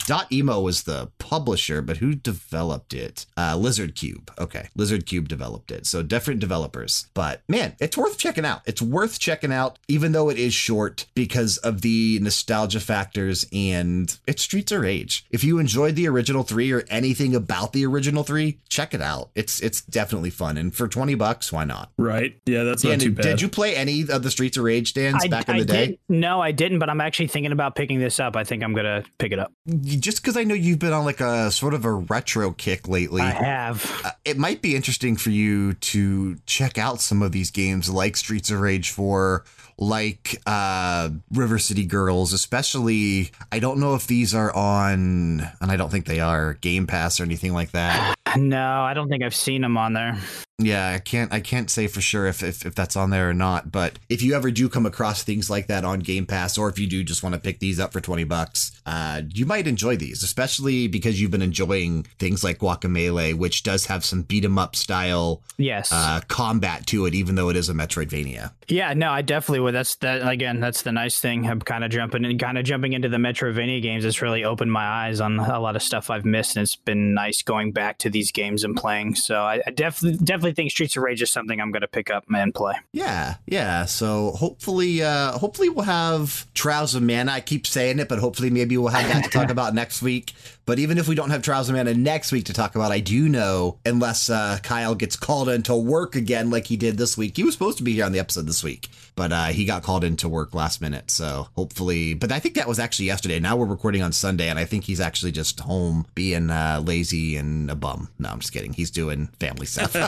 [0.06, 3.26] Dotemu was the publisher, but who developed it?
[3.38, 4.30] Uh, Lizardcube.
[4.40, 4.70] Okay.
[4.78, 5.86] Lizardcube developed it.
[5.86, 7.08] So different developers.
[7.14, 8.62] But man, it's worth checking out.
[8.66, 14.18] It's worth checking out, even though it is short because of the nostalgia factors and
[14.28, 15.26] it's Streets of Rage.
[15.30, 19.30] If you enjoyed the original three or anything about the original three, check it out.
[19.36, 20.58] It's it's definitely fun.
[20.58, 21.92] And for 20 bucks, why not?
[21.98, 22.36] Right.
[22.46, 23.24] Yeah, that's not Dan, too bad.
[23.24, 25.66] Did you play any of the Streets of Rage stands I, back in I the
[25.66, 25.88] day?
[25.88, 28.36] did- no, I didn't, but I'm actually thinking about picking this up.
[28.36, 29.52] I think I'm gonna pick it up.
[30.00, 33.22] Just because I know you've been on like a sort of a retro kick lately,
[33.22, 34.02] I have.
[34.06, 38.16] uh, it might be interesting for you to check out some of these games like
[38.18, 39.44] Streets of Rage 4,
[39.78, 43.32] like uh, River City Girls, especially.
[43.52, 47.20] I don't know if these are on, and I don't think they are Game Pass
[47.20, 48.16] or anything like that.
[48.38, 50.18] No, I don't think I've seen them on there.
[50.64, 53.34] Yeah, I can't I can't say for sure if, if if that's on there or
[53.34, 56.70] not, but if you ever do come across things like that on Game Pass or
[56.70, 59.68] if you do just want to pick these up for 20 bucks, uh you might
[59.68, 64.46] enjoy these, especially because you've been enjoying things like Guacamelee, which does have some beat
[64.46, 65.92] 'em up style Yes.
[65.92, 68.52] uh combat to it even though it is a Metroidvania.
[68.68, 69.74] yeah, no, I definitely would.
[69.76, 70.60] That's that again.
[70.60, 71.46] That's the nice thing.
[71.48, 74.06] I'm kind of jumping and kind of jumping into the Metroidvania games.
[74.06, 77.14] It's really opened my eyes on a lot of stuff I've missed, and it's been
[77.14, 79.16] nice going back to these games and playing.
[79.16, 82.10] So I, I definitely definitely think Streets of Rage is something I'm going to pick
[82.10, 82.76] up and play.
[82.94, 83.86] Yeah, yeah.
[83.86, 87.32] So hopefully, uh, hopefully we'll have Trials of Mana.
[87.32, 90.34] I keep saying it, but hopefully maybe we'll have that to talk about next week.
[90.66, 93.00] But even if we don't have Trials of Mana next week to talk about, I
[93.00, 97.36] do know, unless uh, Kyle gets called into work again like he did this week,
[97.38, 99.84] he was supposed to be here on the episode this week, but uh, he got
[99.84, 101.12] called into work last minute.
[101.12, 103.40] So hopefully, but I think that was actually yesterday.
[103.40, 107.36] Now we're recording on Sunday, and I think he's actually just home being uh, lazy
[107.36, 108.10] and a bum.
[108.20, 108.74] No, I'm just kidding.
[108.74, 109.94] He's doing family stuff.
[109.94, 110.06] but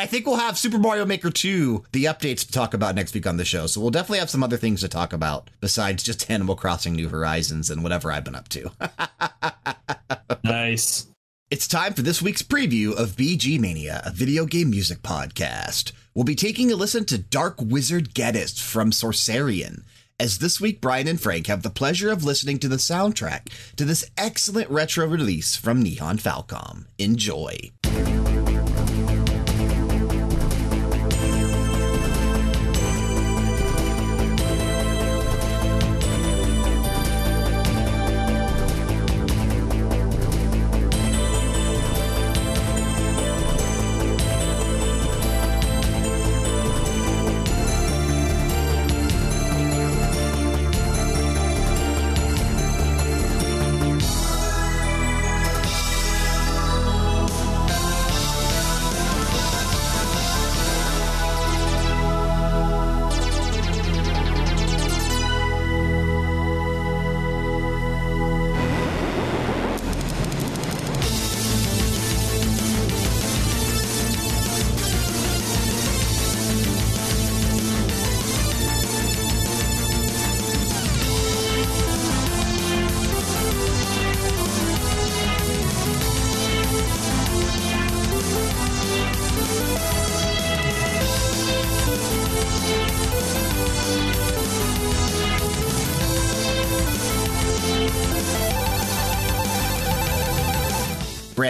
[0.00, 3.26] I think we'll have Super Mario Maker 2, the updates to talk about next week
[3.26, 3.66] on the show.
[3.66, 7.08] So we'll definitely have some other things to talk about besides just Animal Crossing New
[7.08, 8.70] Horizons and whatever I've been up to.
[10.44, 11.06] nice.
[11.48, 15.92] It's time for this week's preview of BG Mania, a video game music podcast.
[16.16, 19.82] We'll be taking a listen to Dark Wizard Geddis from Sorcerian.
[20.18, 23.84] As this week, Brian and Frank have the pleasure of listening to the soundtrack to
[23.84, 26.86] this excellent retro release from Nihon Falcom.
[26.96, 27.70] Enjoy.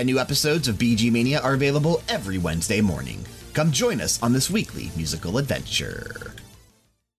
[0.07, 3.27] Brand new episodes of BG Mania are available every Wednesday morning.
[3.55, 6.33] Come join us on this weekly musical adventure.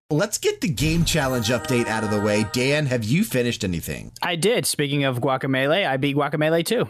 [0.10, 2.45] Let's get the game challenge update out of the way.
[2.54, 4.13] Dan, have you finished anything?
[4.21, 4.65] I did.
[4.65, 6.88] Speaking of Guacamelee, I beat Guacamelee too.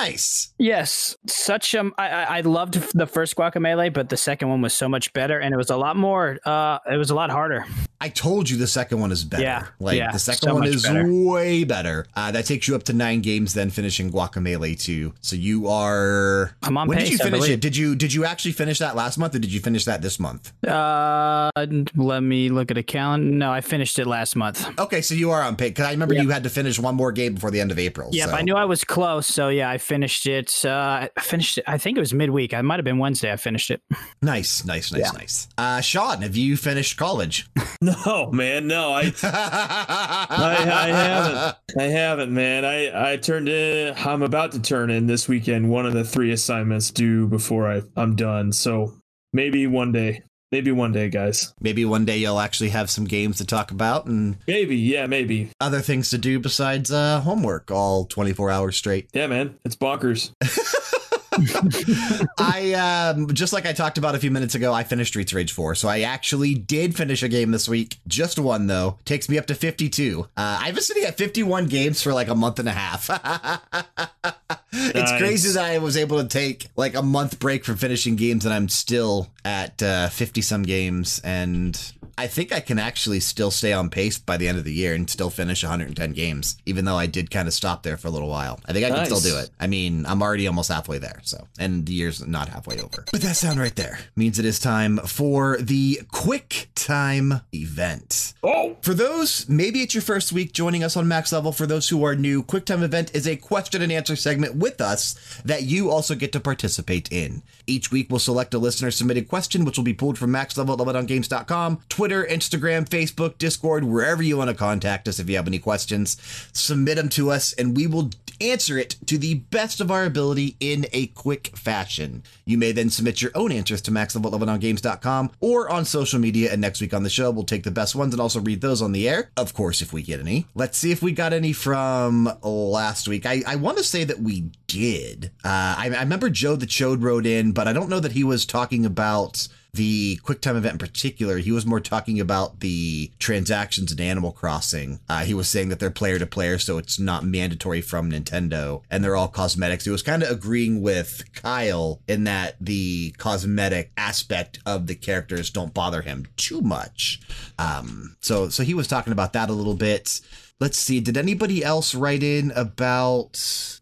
[0.00, 0.54] Nice.
[0.58, 1.92] Yes, such um.
[1.98, 5.52] I I loved the first Guacamelee, but the second one was so much better, and
[5.52, 6.38] it was a lot more.
[6.44, 7.66] Uh, it was a lot harder.
[8.00, 9.42] I told you the second one is better.
[9.42, 11.04] Yeah, like yeah, the second so one is better.
[11.12, 12.06] way better.
[12.14, 15.14] Uh, that takes you up to nine games, then finishing Guacamelee two.
[15.20, 16.54] So you are.
[16.62, 17.10] I'm on when pace.
[17.10, 17.60] did you finish it?
[17.60, 20.20] Did you did you actually finish that last month, or did you finish that this
[20.20, 20.52] month?
[20.64, 21.50] Uh,
[21.96, 23.34] let me look at a calendar.
[23.34, 24.78] No, I finished it last month.
[24.78, 27.10] Okay, so you are on pace because I remember you had to finish one more
[27.10, 28.10] game before the end of April.
[28.12, 28.34] Yep, so.
[28.36, 30.64] I knew I was close, so yeah, I finished it.
[30.64, 31.64] Uh, I finished it.
[31.66, 32.52] I think it was midweek.
[32.52, 33.32] I might have been Wednesday.
[33.32, 33.80] I finished it.
[34.20, 35.48] Nice, nice, nice, nice.
[35.56, 37.48] Uh, Sean, have you finished college?
[37.80, 38.92] No, man, no.
[38.92, 41.56] I I, I haven't.
[41.78, 42.64] I haven't, man.
[42.64, 43.94] I I turned in.
[43.96, 45.70] I'm about to turn in this weekend.
[45.70, 48.52] One of the three assignments due before I I'm done.
[48.52, 48.94] So
[49.32, 50.22] maybe one day.
[50.50, 51.52] Maybe one day, guys.
[51.60, 55.50] Maybe one day you'll actually have some games to talk about and Maybe, yeah, maybe.
[55.60, 59.08] other things to do besides uh, homework all 24 hours straight.
[59.12, 59.58] Yeah, man.
[59.64, 60.32] It's bonkers.
[62.38, 62.72] I
[63.14, 65.74] um, just like I talked about a few minutes ago, I finished Streets Rage 4.
[65.74, 67.98] So I actually did finish a game this week.
[68.08, 68.98] Just one though.
[69.04, 70.22] Takes me up to 52.
[70.36, 73.08] Uh, I've been sitting at 51 games for like a month and a half.
[74.72, 75.18] it's Nice.
[75.20, 78.52] crazy that I was able to take like a month break from finishing games and
[78.54, 83.72] I'm still at uh, 50 some games and I think I can actually still stay
[83.72, 86.96] on pace by the end of the year and still finish 110 games, even though
[86.96, 88.58] I did kind of stop there for a little while.
[88.66, 89.50] I think I can still do it.
[89.60, 93.04] I mean, I'm already almost halfway there, so and the year's not halfway over.
[93.12, 98.34] But that sound right there means it is time for the quick time event.
[98.42, 101.52] Oh, For those, maybe it's your first week joining us on Max Level.
[101.52, 104.80] For those who are new, quick time Event is a question and answer segment with
[104.80, 107.42] us that you also get to participate in.
[107.68, 110.74] Each week, we'll select a listener submitted question, which will be pulled from Max Level
[110.74, 115.46] at LevelDownGames.com, Twitter, Instagram, Facebook, Discord, wherever you want to contact us if you have
[115.46, 116.16] any questions.
[116.52, 120.56] Submit them to us, and we will answer it to the best of our ability
[120.60, 122.22] in a quick fashion.
[122.44, 126.80] You may then submit your own answers to maxlevel.leveldowngames.com or on social media, and next
[126.80, 129.08] week on the show, we'll take the best ones and also read those on the
[129.08, 129.30] air.
[129.36, 130.46] Of course, if we get any.
[130.54, 133.26] Let's see if we got any from last week.
[133.26, 135.30] I, I want to say that we did.
[135.44, 138.24] Uh, I, I remember Joe the Chode wrote in, but I don't know that he
[138.24, 143.92] was talking about the QuickTime event in particular, he was more talking about the transactions
[143.92, 145.00] in Animal Crossing.
[145.08, 148.82] Uh, he was saying that they're player to player, so it's not mandatory from Nintendo,
[148.90, 149.84] and they're all cosmetics.
[149.84, 155.50] He was kind of agreeing with Kyle in that the cosmetic aspect of the characters
[155.50, 157.20] don't bother him too much.
[157.58, 160.20] Um, so, so he was talking about that a little bit.
[160.60, 160.98] Let's see.
[160.98, 163.34] Did anybody else write in about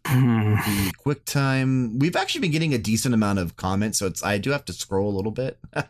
[0.03, 1.99] the QuickTime?
[1.99, 4.73] We've actually been getting a decent amount of comments, so it's I do have to
[4.73, 5.57] scroll a little bit.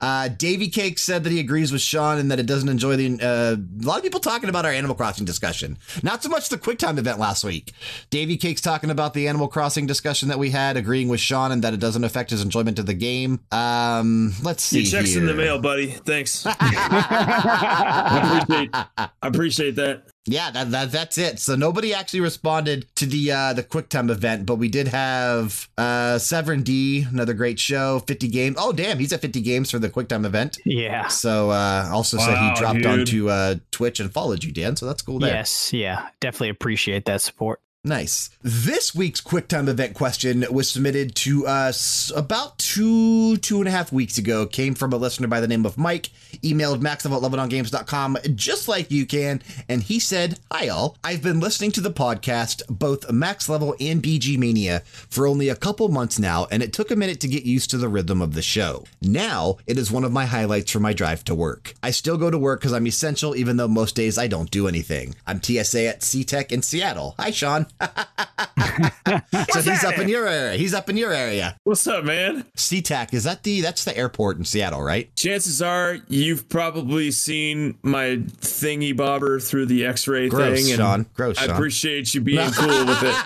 [0.00, 3.20] uh, Davy Cake said that he agrees with Sean and that it doesn't enjoy the.
[3.20, 5.76] Uh, a lot of people talking about our Animal Crossing discussion.
[6.02, 7.74] Not so much the QuickTime event last week.
[8.08, 11.62] Davy Cake's talking about the Animal Crossing discussion that we had, agreeing with Sean and
[11.64, 13.40] that it doesn't affect his enjoyment of the game.
[13.52, 14.80] Um, let's see.
[14.80, 15.88] your check's in the mail, buddy.
[15.88, 16.46] Thanks.
[18.98, 19.76] I appreciate.
[19.76, 20.04] That.
[20.26, 21.38] Yeah, that, that that's it.
[21.38, 26.18] So nobody actually responded to the uh the QuickTime event, but we did have uh
[26.18, 28.56] Severin D, another great show, 50 games.
[28.58, 30.58] Oh damn, he's at 50 games for the QuickTime event.
[30.64, 31.06] Yeah.
[31.06, 32.86] So uh also said he dropped dude.
[32.86, 34.74] onto uh Twitch and followed you, Dan.
[34.76, 35.32] So that's cool there.
[35.32, 35.72] Yes.
[35.72, 36.08] Yeah.
[36.20, 37.60] Definitely appreciate that support.
[37.86, 38.30] Nice.
[38.42, 43.92] This week's QuickTime event question was submitted to us about two, two and a half
[43.92, 44.44] weeks ago.
[44.44, 46.10] Came from a listener by the name of Mike,
[46.42, 49.40] emailed leveldowngames.com, just like you can.
[49.68, 50.96] And he said, Hi, all.
[51.04, 55.54] I've been listening to the podcast, both Max Level and BG Mania, for only a
[55.54, 58.34] couple months now, and it took a minute to get used to the rhythm of
[58.34, 58.82] the show.
[59.00, 61.74] Now, it is one of my highlights for my drive to work.
[61.84, 64.66] I still go to work because I'm essential, even though most days I don't do
[64.66, 65.14] anything.
[65.24, 67.14] I'm TSA at SeaTac in Seattle.
[67.20, 67.66] Hi, Sean.
[69.50, 70.56] so he's up in your area.
[70.58, 71.56] He's up in your area.
[71.64, 72.44] What's up, man?
[72.56, 75.14] SeaTac is that the that's the airport in Seattle, right?
[75.16, 81.06] Chances are you've probably seen my thingy bobber through the X-ray Gross, thing, and Sean.
[81.14, 81.54] Gross, I Sean.
[81.56, 83.14] appreciate you being cool with it.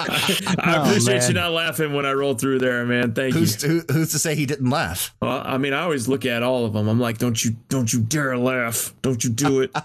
[0.00, 1.28] I Oh, appreciate man.
[1.28, 3.12] you not laughing when I rolled through there, man.
[3.14, 3.40] Thank you.
[3.40, 5.14] who's who, who's to say he didn't laugh?
[5.20, 6.88] Well, I mean, I always look at all of them.
[6.88, 8.94] I'm like, don't you, don't you dare laugh.
[9.02, 9.74] Don't you do it.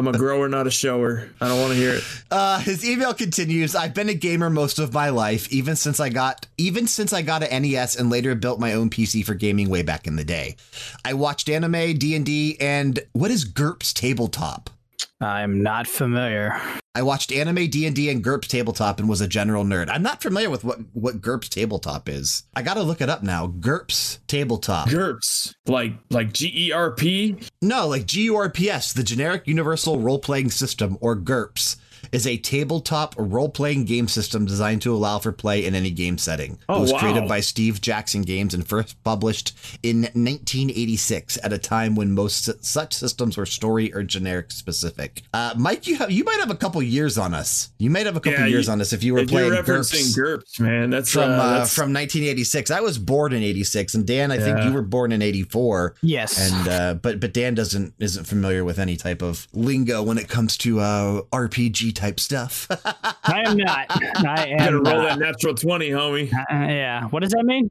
[0.00, 1.28] I'm a grower, not a shower.
[1.42, 2.04] I don't want to hear it.
[2.30, 3.74] Uh, his email continues.
[3.74, 7.20] I've been a gamer most of my life, even since I got even since I
[7.20, 10.24] got an NES and later built my own PC for gaming way back in the
[10.24, 10.56] day.
[11.04, 14.70] I watched anime, D and D, and what is GURPS tabletop?
[15.20, 16.60] I'm not familiar.
[16.94, 19.88] I watched anime, D and D, and GURPS tabletop, and was a general nerd.
[19.88, 22.44] I'm not familiar with what what GURPS tabletop is.
[22.54, 23.46] I got to look it up now.
[23.46, 24.88] GURPS tabletop.
[24.88, 27.36] GURPS, like like G E R P.
[27.62, 31.76] No, like GURPS, the generic universal role playing system, or GURPS
[32.12, 36.18] is a tabletop role playing game system designed to allow for play in any game
[36.18, 36.58] setting.
[36.68, 36.98] Oh, it was wow.
[37.00, 42.64] created by Steve Jackson Games and first published in 1986 at a time when most
[42.64, 45.22] such systems were story or generic specific.
[45.32, 47.70] Uh, Mike, you have you might have a couple years on us.
[47.78, 49.52] You might have a couple Yeah, years you- on us if you were If playing
[49.52, 50.16] referencing GURPS.
[50.16, 54.30] GURPS, man, that's From uh, uh, from 1986, I was born in '86, and Dan,
[54.30, 55.94] I think you were born in '84.
[56.02, 56.50] Yes.
[56.50, 60.28] And uh, but but Dan doesn't isn't familiar with any type of lingo when it
[60.28, 61.22] comes to uh,
[61.90, 62.66] RPG type stuff.
[63.24, 63.86] I am not.
[63.90, 66.32] I You gotta am roll that natural twenty, homie.
[66.32, 67.04] Uh, yeah.
[67.08, 67.70] What does that mean?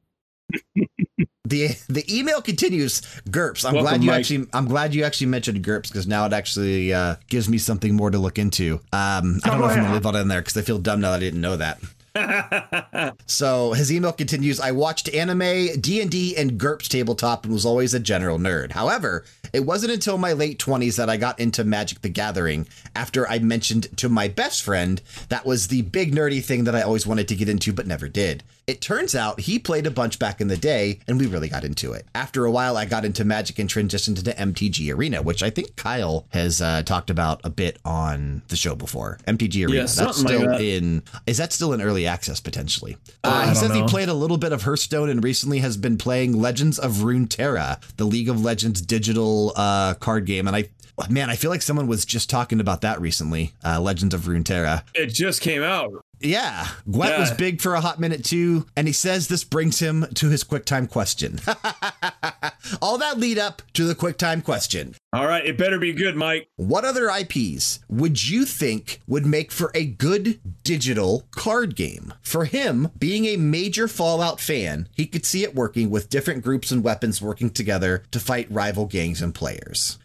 [1.44, 3.00] the The email continues.
[3.30, 3.64] GURPS.
[3.64, 4.20] I'm Welcome, glad you Mike.
[4.20, 4.46] actually.
[4.52, 8.10] I'm glad you actually mentioned GURPS because now it actually uh, gives me something more
[8.10, 8.74] to look into.
[8.92, 11.00] Um, I don't know if I'm gonna leave it in there because I feel dumb
[11.00, 11.80] now that I didn't know that.
[13.26, 14.60] So his email continues.
[14.60, 16.00] I watched anime, D
[16.36, 18.72] and GURPS tabletop, and was always a general nerd.
[18.72, 22.66] However, it wasn't until my late twenties that I got into Magic the Gathering.
[22.94, 26.82] After I mentioned to my best friend that was the big nerdy thing that I
[26.82, 28.42] always wanted to get into but never did.
[28.70, 31.64] It turns out he played a bunch back in the day, and we really got
[31.64, 32.06] into it.
[32.14, 35.74] After a while, I got into Magic and transitioned into MTG Arena, which I think
[35.74, 39.18] Kyle has uh, talked about a bit on the show before.
[39.26, 39.74] MTG Arena.
[39.74, 40.60] Yeah, That's something like still that.
[40.60, 41.02] in.
[41.26, 42.96] Is that still in early access potentially?
[43.24, 46.40] Uh, he says he played a little bit of Hearthstone and recently has been playing
[46.40, 50.46] Legends of Runeterra, the League of Legends digital uh, card game.
[50.46, 50.68] And I,
[51.08, 53.52] man, I feel like someone was just talking about that recently.
[53.64, 54.84] Uh, Legends of Runeterra.
[54.94, 56.04] It just came out.
[56.20, 60.06] Yeah, Gwent was big for a hot minute too, and he says this brings him
[60.14, 61.40] to his quick time question.
[62.82, 64.94] All that lead up to the quick time question.
[65.12, 66.48] All right, it better be good, Mike.
[66.56, 72.12] What other IPs would you think would make for a good digital card game?
[72.22, 76.70] For him, being a major Fallout fan, he could see it working with different groups
[76.70, 79.98] and weapons working together to fight rival gangs and players.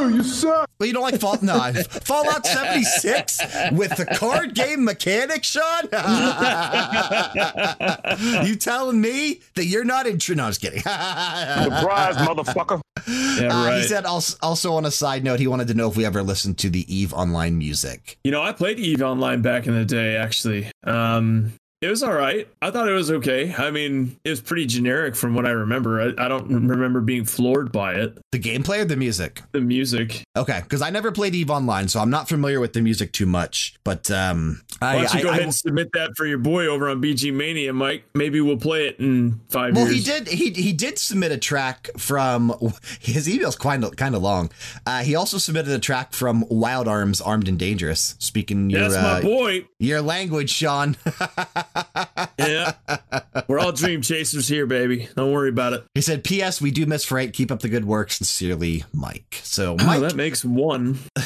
[0.00, 0.14] Boo!
[0.14, 0.68] You suck!
[0.78, 1.42] But you don't like Fallout?
[1.42, 3.38] No, Fallout 76
[3.72, 5.82] with the card game mechanic, Sean?
[8.46, 10.18] you telling me that you're not in?
[10.36, 10.80] No, I'm just kidding.
[10.80, 12.80] Surprise, motherfucker!
[13.06, 13.80] Yeah, Uh.
[13.80, 16.22] He said also, also on a side note, he wanted to know if we ever
[16.22, 18.18] listened to the Eve Online music.
[18.24, 20.70] You know, I played Eve Online back in the day, actually.
[20.84, 22.46] Um, it was all right.
[22.60, 23.54] I thought it was okay.
[23.56, 26.00] I mean, it was pretty generic from what I remember.
[26.00, 28.18] I, I don't remember being floored by it.
[28.32, 29.42] The gameplay or the music?
[29.52, 30.22] The music.
[30.36, 33.26] Okay, because I never played Eve Online, so I'm not familiar with the music too
[33.26, 33.74] much.
[33.82, 36.66] But um, Why don't you I- go I- ahead and submit that for your boy
[36.66, 38.04] over on BG Mania, Mike?
[38.14, 40.06] Maybe we'll play it in five well, years.
[40.06, 40.28] he did.
[40.28, 42.54] He he did submit a track from
[43.00, 44.50] his email's of kind of long.
[44.86, 48.16] Uh, he also submitted a track from Wild Arms, Armed and Dangerous.
[48.18, 49.66] Speaking your That's my uh, boy.
[49.78, 50.96] your language, Sean.
[52.38, 52.72] Yeah.
[53.48, 55.08] We're all dream chasers here, baby.
[55.16, 55.84] Don't worry about it.
[55.94, 56.60] he said, "P.S.
[56.60, 57.34] We do miss Frank.
[57.34, 58.10] Keep up the good work.
[58.12, 60.94] Sincerely, Mike." So, Oh, Mike, that makes one.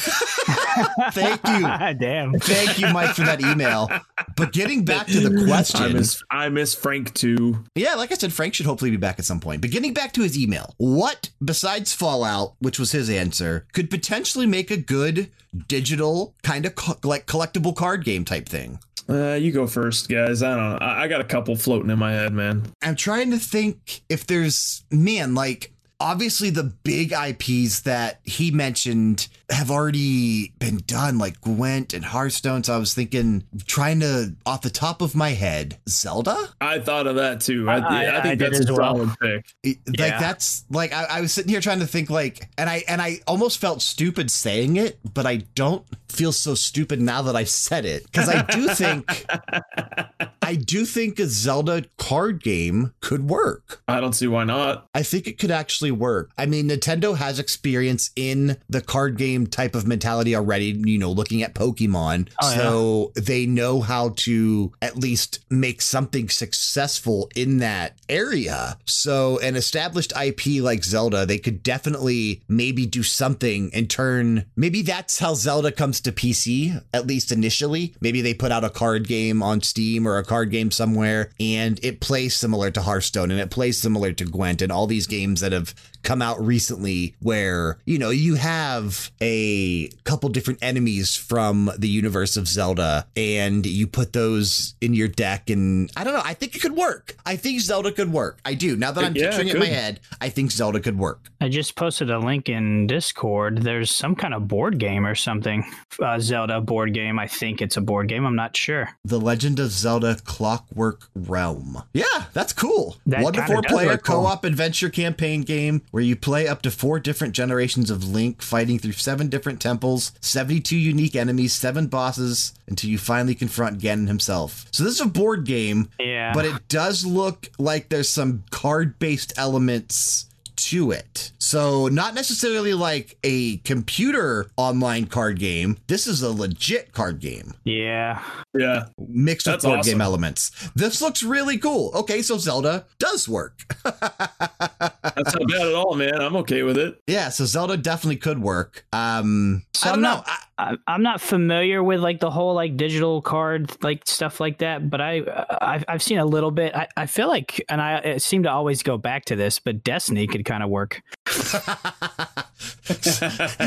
[1.12, 1.61] thank you.
[1.98, 2.33] Damn.
[2.38, 3.88] Thank you, Mike, for that email.
[4.37, 7.64] But getting back to the I question, miss I miss Frank too.
[7.74, 9.61] yeah, like I said, Frank should hopefully be back at some point.
[9.61, 14.46] But getting back to his email, what besides Fallout, which was his answer, could potentially
[14.46, 15.30] make a good
[15.68, 18.78] digital kind of co- like collectible card game type thing?
[19.08, 20.42] Uh, you go first, guys.
[20.42, 20.78] I don't know.
[20.86, 22.62] I, I got a couple floating in my head, man.
[22.82, 29.28] I'm trying to think if there's man like obviously the big IPs that he mentioned
[29.50, 34.62] have already been done like Gwent and Hearthstone so I was thinking trying to off
[34.62, 37.68] the top of my head Zelda I thought of that too.
[37.68, 38.94] I, I- I I think did that's a as well.
[38.96, 39.46] solid pick.
[39.62, 40.18] It- like Yeah.
[40.20, 43.20] that's like I, I was sitting here trying to think like and I and I
[43.26, 47.85] almost felt stupid saying it but I don't feel so stupid now that I've said
[47.85, 49.26] it because I do think
[50.42, 54.87] I do think a Zelda card game could work I don't see why not.
[54.94, 56.30] I think it could actually work.
[56.38, 61.11] I mean, Nintendo has experience in the card game type of mentality already, you know,
[61.11, 62.28] looking at Pokemon.
[62.40, 62.57] Oh, yeah.
[62.57, 68.78] so they know how to at least make something successful in that area.
[68.87, 74.44] So, an established IP like Zelda, they could definitely maybe do something and turn.
[74.57, 77.94] Maybe that's how Zelda comes to PC, at least initially.
[78.00, 81.80] Maybe they put out a card game on Steam or a card game somewhere and
[81.83, 85.40] it plays similar to Hearthstone and it plays similar to Gwent and all these games
[85.40, 91.70] that have come out recently where, you know, you have a couple different enemies from
[91.78, 95.50] the universe of Zelda and you put those in your deck.
[95.50, 97.16] And I don't know, I think it could work.
[97.26, 98.38] I think Zelda could work.
[98.44, 98.76] I do.
[98.76, 101.28] Now that I'm Yeah, picturing it it in my head, I think Zelda could work.
[101.40, 103.62] I just posted a link in Discord.
[103.62, 105.64] There's some kind of board game or something.
[106.00, 107.18] Uh, Zelda board game.
[107.18, 108.26] I think it's a board game.
[108.26, 108.90] I'm not sure.
[109.04, 111.82] The Legend of Zelda Clockwork Realm.
[111.92, 112.96] Yeah, that's cool.
[113.07, 116.72] That One to four player co op adventure campaign game where you play up to
[116.72, 122.53] four different generations of Link fighting through seven different temples, 72 unique enemies, seven bosses
[122.66, 124.66] until you finally confront Ganon himself.
[124.72, 126.32] So this is a board game, Yeah.
[126.34, 130.26] but it does look like there's some card based elements
[130.57, 131.32] to it.
[131.38, 135.76] So, not necessarily like a computer online card game.
[135.86, 138.22] This is a legit card game yeah.
[138.55, 138.86] Yeah.
[138.98, 139.92] mixed with That's board awesome.
[139.92, 140.50] game elements.
[140.74, 141.90] This looks really cool.
[141.94, 143.61] Okay, so Zelda does work.
[143.84, 146.14] That's not bad at all, man.
[146.20, 147.00] I'm okay with it.
[147.07, 148.84] yeah, so Zelda definitely could work.
[148.92, 150.16] Um, So I don't I'm know.
[150.16, 154.38] not- I, I, I'm not familiar with like the whole like digital card like stuff
[154.40, 155.22] like that, but I
[155.61, 156.74] I've, I've seen a little bit.
[156.74, 159.82] I, I feel like, and I it seem to always go back to this, but
[159.82, 161.02] Destiny could kind of work.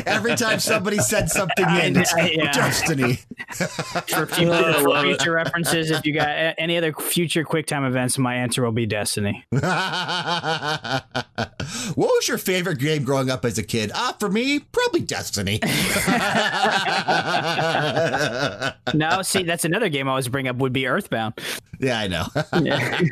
[0.05, 2.51] every time somebody said something in, it's I- yeah.
[2.51, 3.19] Destiny.
[3.49, 8.35] For future, I for future references, if you got any other future QuickTime events, my
[8.35, 9.45] answer will be Destiny.
[9.49, 9.63] what
[11.95, 13.91] was your favorite game growing up as a kid?
[13.93, 15.59] Ah, for me, probably Destiny.
[18.93, 21.39] No, see, that's another game I always bring up would be Earthbound.
[21.79, 22.25] yeah, I know.
[22.61, 23.01] Yeah.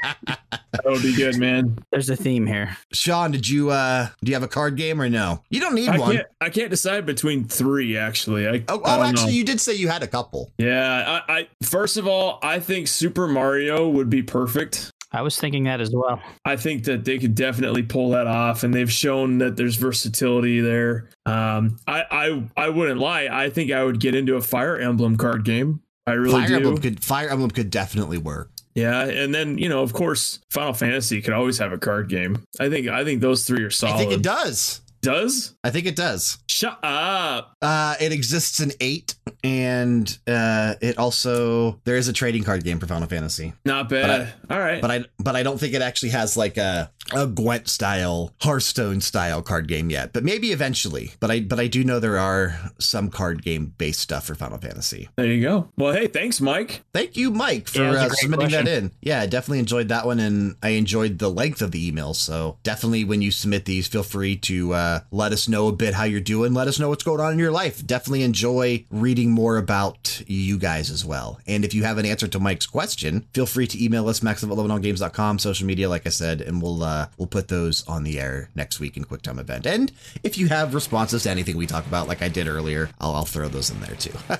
[0.83, 1.79] That would be good, man.
[1.89, 2.75] There's a theme here.
[2.91, 5.41] Sean, did you uh do you have a card game or no?
[5.49, 6.15] You don't need I one.
[6.17, 6.27] can't.
[6.41, 7.97] I can't decide between three.
[7.97, 8.65] Actually, I.
[8.67, 9.31] Oh, I oh don't actually, know.
[9.37, 10.51] you did say you had a couple.
[10.57, 11.21] Yeah.
[11.29, 11.47] I, I.
[11.63, 14.91] First of all, I think Super Mario would be perfect.
[15.15, 16.21] I was thinking that as well.
[16.43, 20.59] I think that they could definitely pull that off, and they've shown that there's versatility
[20.59, 21.09] there.
[21.25, 23.29] Um, I, I, I wouldn't lie.
[23.31, 25.81] I think I would get into a Fire Emblem card game.
[26.05, 26.55] I really Fire do.
[26.55, 28.51] Emblem could Fire Emblem could definitely work.
[28.75, 32.43] Yeah, and then you know, of course, Final Fantasy could always have a card game.
[32.59, 32.87] I think.
[32.89, 33.95] I think those three are solid.
[33.95, 34.81] I think it does.
[35.05, 35.55] Does?
[35.63, 36.39] I think it does.
[36.49, 37.53] Shut up.
[37.61, 42.79] Uh, it exists in eight, and uh, it also there is a trading card game
[42.79, 44.33] for Final Fantasy, Not bad.
[44.49, 44.81] All right.
[44.81, 49.01] but I but I don't think it actually has like a a Gwent style Hearthstone
[49.01, 50.13] style card game yet.
[50.13, 51.11] But maybe eventually.
[51.19, 54.57] But I but I do know there are some card game based stuff for Final
[54.57, 55.09] Fantasy.
[55.15, 55.69] there you go.
[55.77, 56.83] Well, hey, thanks, Mike.
[56.93, 58.91] Thank you, Mike, for Yeah, it was a uh, great submitting that in.
[59.01, 62.13] Yeah, I definitely enjoyed that one, and I enjoyed the length of the email.
[62.13, 65.93] So definitely, when you submit these, feel free to uh, let us know a bit
[65.93, 66.53] how you're doing.
[66.53, 67.85] Let us know what's going on in your life.
[67.85, 71.39] Definitely enjoy reading more about you guys as well.
[71.47, 74.43] And if you have an answer to Mike's question, feel free to email us max
[74.43, 78.19] at games.com, social media, like I said, and we'll uh, we'll put those on the
[78.19, 79.65] air next week in QuickTime event.
[79.65, 79.91] And
[80.23, 83.25] if you have responses to anything we talk about, like I did earlier, I'll, I'll
[83.25, 84.13] throw those in there too.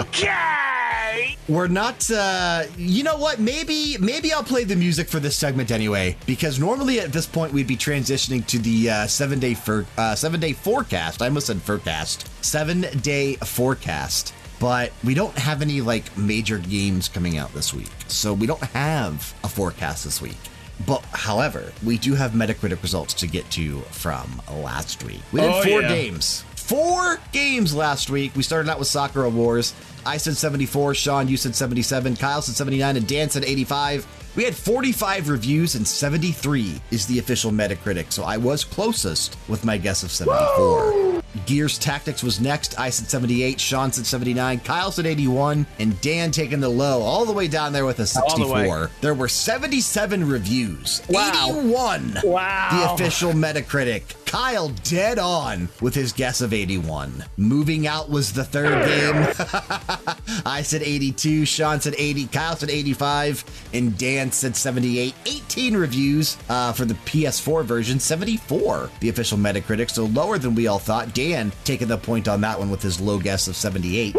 [0.00, 1.36] Okay!
[1.48, 3.38] We're not uh you know what?
[3.40, 7.52] Maybe maybe I'll play the music for this segment anyway because normally at this point
[7.52, 11.22] we'd be transitioning to the uh 7-day for uh 7-day forecast.
[11.22, 12.26] I almost said forecast.
[12.42, 14.34] 7-day forecast.
[14.58, 17.92] But we don't have any like major games coming out this week.
[18.08, 20.38] So we don't have a forecast this week.
[20.84, 25.20] But however, we do have Metacritic results to get to from last week.
[25.32, 25.88] We did Oh, four yeah.
[25.88, 26.44] games.
[26.56, 28.32] Four games last week.
[28.36, 29.72] We started out with Sakura Wars.
[30.04, 34.06] I said 74, Sean, you said 77, Kyle said 79, and Dan said 85.
[34.36, 39.64] We had 45 reviews, and 73 is the official Metacritic, so I was closest with
[39.64, 41.22] my guess of 74.
[41.46, 42.78] Gears Tactics was next.
[42.78, 47.24] I said 78, Sean said 79, Kyle said 81, and Dan taking the low all
[47.24, 48.90] the way down there with a All the 64.
[49.00, 51.00] There were 77 reviews.
[51.08, 51.46] Wow.
[51.48, 52.68] 81 Wow.
[52.72, 54.02] the official Metacritic.
[54.26, 57.24] Kyle dead on with his guess of 81.
[57.36, 59.14] Moving out was the third game.
[60.44, 65.14] I said 82, Sean said 80, Kyle said 85, and Dan said 78.
[65.24, 70.66] 18 reviews uh, for the PS4 version, 74 the official Metacritic, so lower than we
[70.66, 71.14] all thought.
[71.14, 74.16] Dan taking the point on that one with his low guess of 78.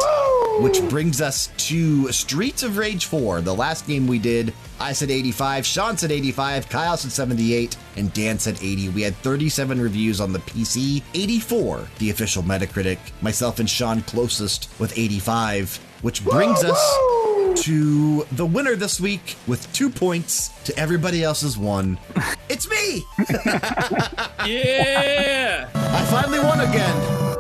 [0.60, 4.54] Which brings us to Streets of Rage 4, the last game we did.
[4.80, 8.90] I said 85, Sean said 85, Kyle said 78, and Dan said 80.
[8.90, 14.70] We had 37 reviews on the PC, 84 the official Metacritic, myself and Sean closest
[14.80, 16.82] with 85, which brings us
[17.64, 21.98] to the winner this week with two points to everybody else's one.
[22.50, 23.04] It's me!
[24.48, 25.70] Yeah.
[25.76, 27.37] I finally won again.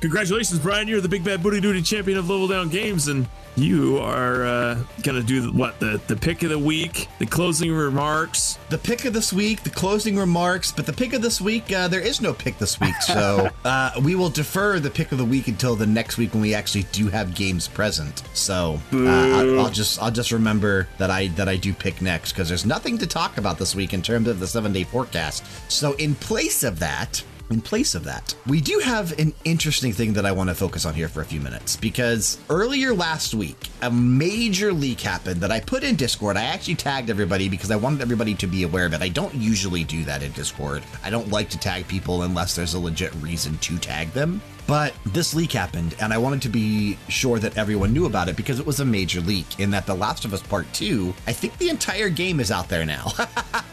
[0.00, 0.88] Congratulations, Brian.
[0.88, 4.78] You're the big bad booty duty champion of Level Down Games, and you are uh,
[5.02, 8.58] gonna do the, what the the pick of the week, the closing remarks.
[8.70, 11.88] The pick of this week, the closing remarks, but the pick of this week, uh,
[11.88, 15.24] there is no pick this week, so uh, we will defer the pick of the
[15.24, 18.22] week until the next week when we actually do have games present.
[18.34, 22.32] So uh, I- I'll just I'll just remember that I that I do pick next
[22.32, 25.44] because there's nothing to talk about this week in terms of the seven day forecast.
[25.70, 27.22] So in place of that.
[27.50, 30.86] In place of that, we do have an interesting thing that I want to focus
[30.86, 35.50] on here for a few minutes because earlier last week, a major leak happened that
[35.50, 36.36] I put in Discord.
[36.36, 39.02] I actually tagged everybody because I wanted everybody to be aware of it.
[39.02, 40.84] I don't usually do that in Discord.
[41.02, 44.40] I don't like to tag people unless there's a legit reason to tag them.
[44.68, 48.36] But this leak happened, and I wanted to be sure that everyone knew about it
[48.36, 49.58] because it was a major leak.
[49.58, 52.68] In that The Last of Us Part 2, I think the entire game is out
[52.68, 53.10] there now.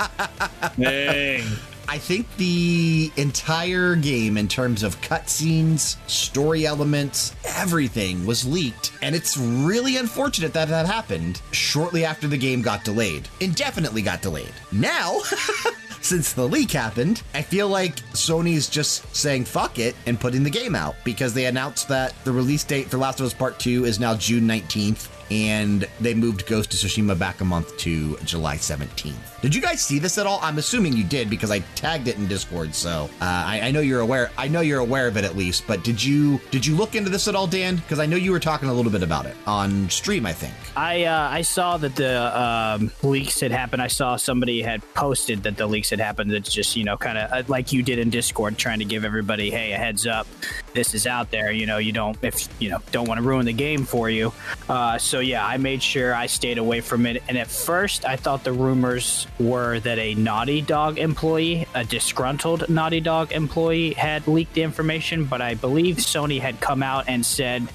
[0.79, 1.43] Dang.
[1.89, 8.91] I think the entire game, in terms of cutscenes, story elements, everything was leaked.
[9.01, 13.29] And it's really unfortunate that that happened shortly after the game got delayed.
[13.39, 14.51] Indefinitely got delayed.
[14.73, 15.19] Now,
[16.01, 20.49] since the leak happened, I feel like Sony's just saying fuck it and putting the
[20.49, 23.85] game out because they announced that the release date for Last of Us Part 2
[23.85, 25.07] is now June 19th.
[25.29, 29.41] And they moved Ghost of Tsushima back a month to July 17th.
[29.41, 30.39] Did you guys see this at all?
[30.41, 32.73] I'm assuming you did because I tagged it in Discord.
[32.73, 34.31] So uh, I, I know you're aware.
[34.37, 35.65] I know you're aware of it at least.
[35.67, 37.75] But did you did you look into this at all, Dan?
[37.75, 40.25] Because I know you were talking a little bit about it on stream.
[40.25, 40.53] I think.
[40.75, 43.81] I uh, I saw that the um, leaks had happened.
[43.81, 46.31] I saw somebody had posted that the leaks had happened.
[46.31, 49.05] It's just you know kind of uh, like you did in Discord, trying to give
[49.05, 50.27] everybody hey a heads up,
[50.77, 51.51] this is out there.
[51.51, 54.31] You know you don't if you know don't want to ruin the game for you.
[54.69, 57.23] Uh, so yeah, I made sure I stayed away from it.
[57.27, 62.69] And at first, I thought the rumors were that a Naughty Dog employee, a disgruntled
[62.69, 65.25] Naughty Dog employee, had leaked the information.
[65.25, 67.67] But I believe Sony had come out and said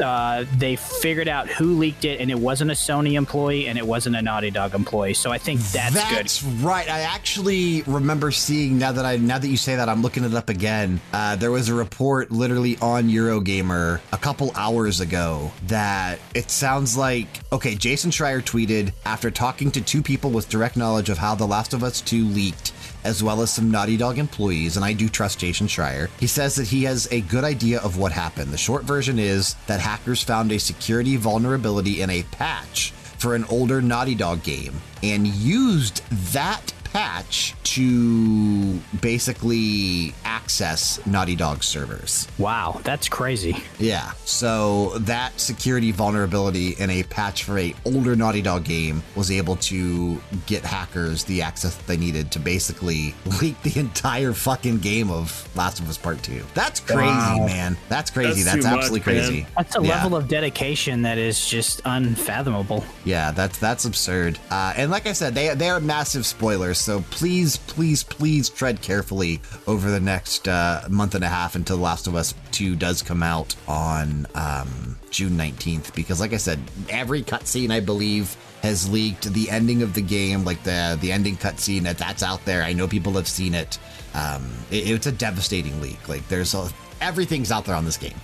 [0.00, 3.86] uh, they figured out who leaked it, and it wasn't a Sony employee and it
[3.86, 5.14] wasn't a Naughty Dog employee.
[5.14, 6.18] So I think that's, That's good.
[6.18, 6.88] That's right.
[6.88, 10.34] I actually remember seeing now that I now that you say that, I'm looking it
[10.34, 11.00] up again.
[11.12, 16.96] Uh, there was a report literally on Eurogamer a couple hours ago that it sounds
[16.96, 17.74] like okay.
[17.74, 21.74] Jason Schreier tweeted after talking to two people with direct knowledge of how The Last
[21.74, 22.72] of Us 2 leaked
[23.04, 26.08] as well as some Naughty Dog employees, and I do trust Jason Schreier.
[26.18, 28.52] He says that he has a good idea of what happened.
[28.52, 33.44] The short version is that hackers found a security vulnerability in a patch for an
[33.44, 42.28] older Naughty Dog game and used that patch to basically access Naughty Dog servers.
[42.38, 43.56] Wow, that's crazy.
[43.78, 44.12] Yeah.
[44.26, 49.56] So that security vulnerability in a patch for a older Naughty Dog game was able
[49.56, 55.10] to get hackers the access that they needed to basically leak the entire fucking game
[55.10, 56.42] of Last of Us Part 2.
[56.54, 57.46] That's crazy, Wow.
[57.46, 57.76] man.
[57.88, 58.42] That's crazy.
[58.42, 59.24] That's That's, too much, absolutely man.
[59.24, 59.46] crazy.
[59.56, 59.88] That's a Yeah.
[60.02, 62.84] level of dedication that is just unfathomable.
[63.04, 64.38] Yeah, that's that's absurd.
[64.50, 66.81] Uh, and like I said, they they are massive spoilers.
[66.82, 71.76] So please, please, please tread carefully over the next uh, month and a half until
[71.76, 75.94] The Last of Us Two does come out on um, June nineteenth.
[75.94, 76.58] Because like I said,
[76.88, 79.32] every cutscene I believe has leaked.
[79.32, 82.62] The ending of the game, like the the ending cutscene, that that's out there.
[82.62, 83.78] I know people have seen it.
[84.14, 86.08] Um, it- it's a devastating leak.
[86.08, 86.68] Like there's a
[87.02, 88.14] everything's out there on this game.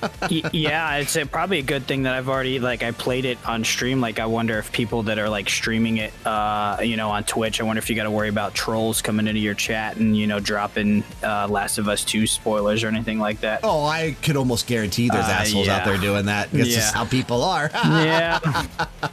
[0.53, 3.65] Yeah, it's a, probably a good thing that I've already like I played it on
[3.65, 4.01] stream.
[4.01, 7.61] Like I wonder if people that are like streaming it, uh, you know, on Twitch,
[7.61, 10.27] I wonder if you got to worry about trolls coming into your chat and you
[10.27, 13.61] know dropping uh, Last of Us Two spoilers or anything like that.
[13.65, 16.53] oh, I could almost guarantee there's Uh, assholes out there doing that.
[16.53, 16.93] Just Yeah.
[16.93, 17.71] how people are.
[17.75, 18.39] yeah,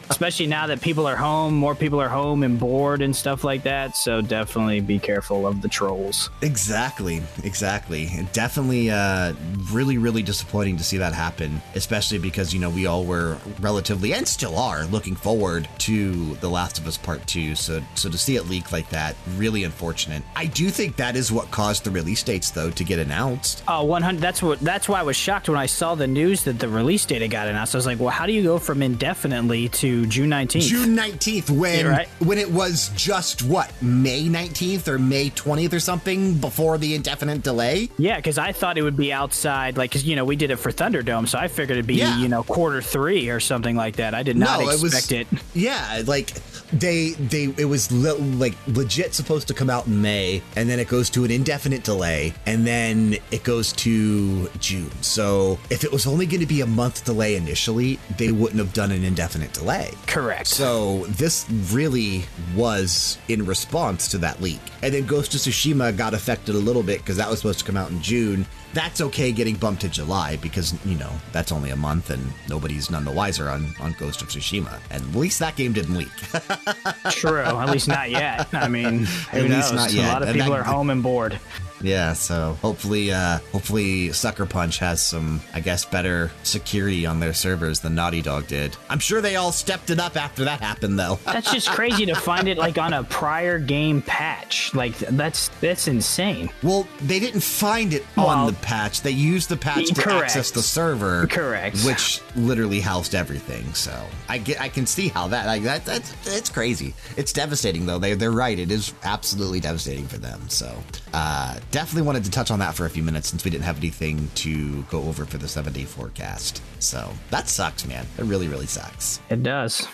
[0.09, 3.63] especially now that people are home, more people are home and bored and stuff like
[3.63, 3.95] that.
[3.97, 6.29] So definitely be careful of the trolls.
[6.41, 8.09] Exactly, exactly.
[8.33, 9.33] Definitely uh,
[9.71, 14.13] really, really disappointing to see that happen, especially because, you know, we all were relatively
[14.13, 17.55] and still are looking forward to The Last of Us Part 2.
[17.55, 20.23] So, so to see it leak like that, really unfortunate.
[20.35, 23.63] I do think that is what caused the release dates, though, to get announced.
[23.67, 24.21] Uh, oh, 100.
[24.21, 24.59] That's what.
[24.59, 27.47] That's why I was shocked when I saw the news that the release date got
[27.47, 27.75] announced.
[27.75, 30.61] I was like, well, how do you go from indefinitely to June 19th?
[30.61, 32.07] June 19th, when, Yeah, right.
[32.19, 37.41] when it was just what, May 19th or May 20th or something before the indefinite
[37.43, 37.89] delay?
[37.97, 39.11] Yeah, because I thought it would be
[39.45, 41.95] outside, like, because you know we did it for Thunderdome, so I figured it'd be
[41.95, 42.17] Yeah.
[42.19, 44.13] you know quarter three or something like that.
[44.13, 45.27] I did not No, it was- expect it.
[45.53, 46.33] Yeah, like
[46.73, 50.79] they they it was le- like legit supposed to come out in May, and then
[50.79, 54.91] it goes to an indefinite delay, and then it goes to June.
[55.01, 58.73] So if it was only going to be a month delay initially, they wouldn't have
[58.73, 59.91] done an indefinite delay.
[60.07, 60.47] Correct.
[60.47, 62.25] So this really
[62.55, 64.59] was in response to that leak.
[64.81, 67.65] And then Ghost of Tsushima got affected a little bit because that was supposed to
[67.65, 68.45] come out in June.
[68.75, 72.91] That's okay getting bumped to July because, you know, that's only a month and nobody's
[72.91, 74.79] none the wiser on, on Ghost of Tsushima.
[74.91, 76.11] And at least that game didn't leak.
[77.11, 77.39] True.
[77.39, 78.47] At least not yet.
[78.53, 79.71] I mean, who At knows?
[79.71, 80.09] least not yet.
[80.09, 81.39] A lot of And people that- are home and bored.
[81.87, 87.33] Yeah, so hopefully uh hopefully Sucker Punch has some I guess better security on their
[87.33, 88.75] servers than Naughty Dog did.
[88.89, 91.19] I'm sure they all stepped it up after that happened though.
[91.25, 94.73] That's just crazy to find it like on a prior game patch.
[94.73, 96.49] Like that's that's insane.
[96.63, 99.01] Well, they didn't find it Well- on the patch.
[99.01, 100.23] They used the patch to Correct.
[100.25, 101.77] access the server, Correct.
[101.85, 103.73] which literally housed everything.
[103.73, 103.93] So
[104.29, 106.93] I get, I can see how that, like that, that's it's crazy.
[107.17, 107.99] It's devastating though.
[107.99, 108.57] They they're right.
[108.57, 110.41] It is absolutely devastating for them.
[110.49, 110.75] So
[111.13, 113.77] uh, definitely wanted to touch on that for a few minutes since we didn't have
[113.77, 116.61] anything to go over for the seven day forecast.
[116.79, 118.05] So that sucks, man.
[118.17, 119.19] It really really sucks.
[119.29, 119.85] It does.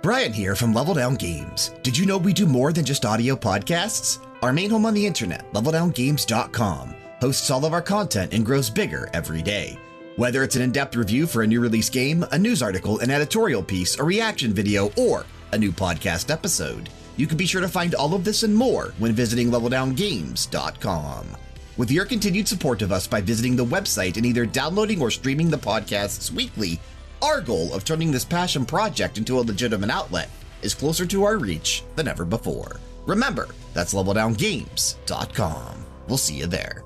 [0.00, 1.74] Brian here from Level Down Games.
[1.82, 4.26] Did you know we do more than just audio podcasts?
[4.40, 9.10] Our main home on the internet, leveldowngames.com, hosts all of our content and grows bigger
[9.12, 9.78] every day.
[10.16, 13.10] Whether it's an in depth review for a new release game, a news article, an
[13.10, 16.88] editorial piece, a reaction video, or a new podcast episode,
[17.20, 21.36] you can be sure to find all of this and more when visiting leveldowngames.com.
[21.76, 25.50] With your continued support of us by visiting the website and either downloading or streaming
[25.50, 26.80] the podcasts weekly,
[27.20, 30.30] our goal of turning this passion project into a legitimate outlet
[30.62, 32.80] is closer to our reach than ever before.
[33.06, 35.86] Remember, that's leveldowngames.com.
[36.08, 36.84] We'll see you there.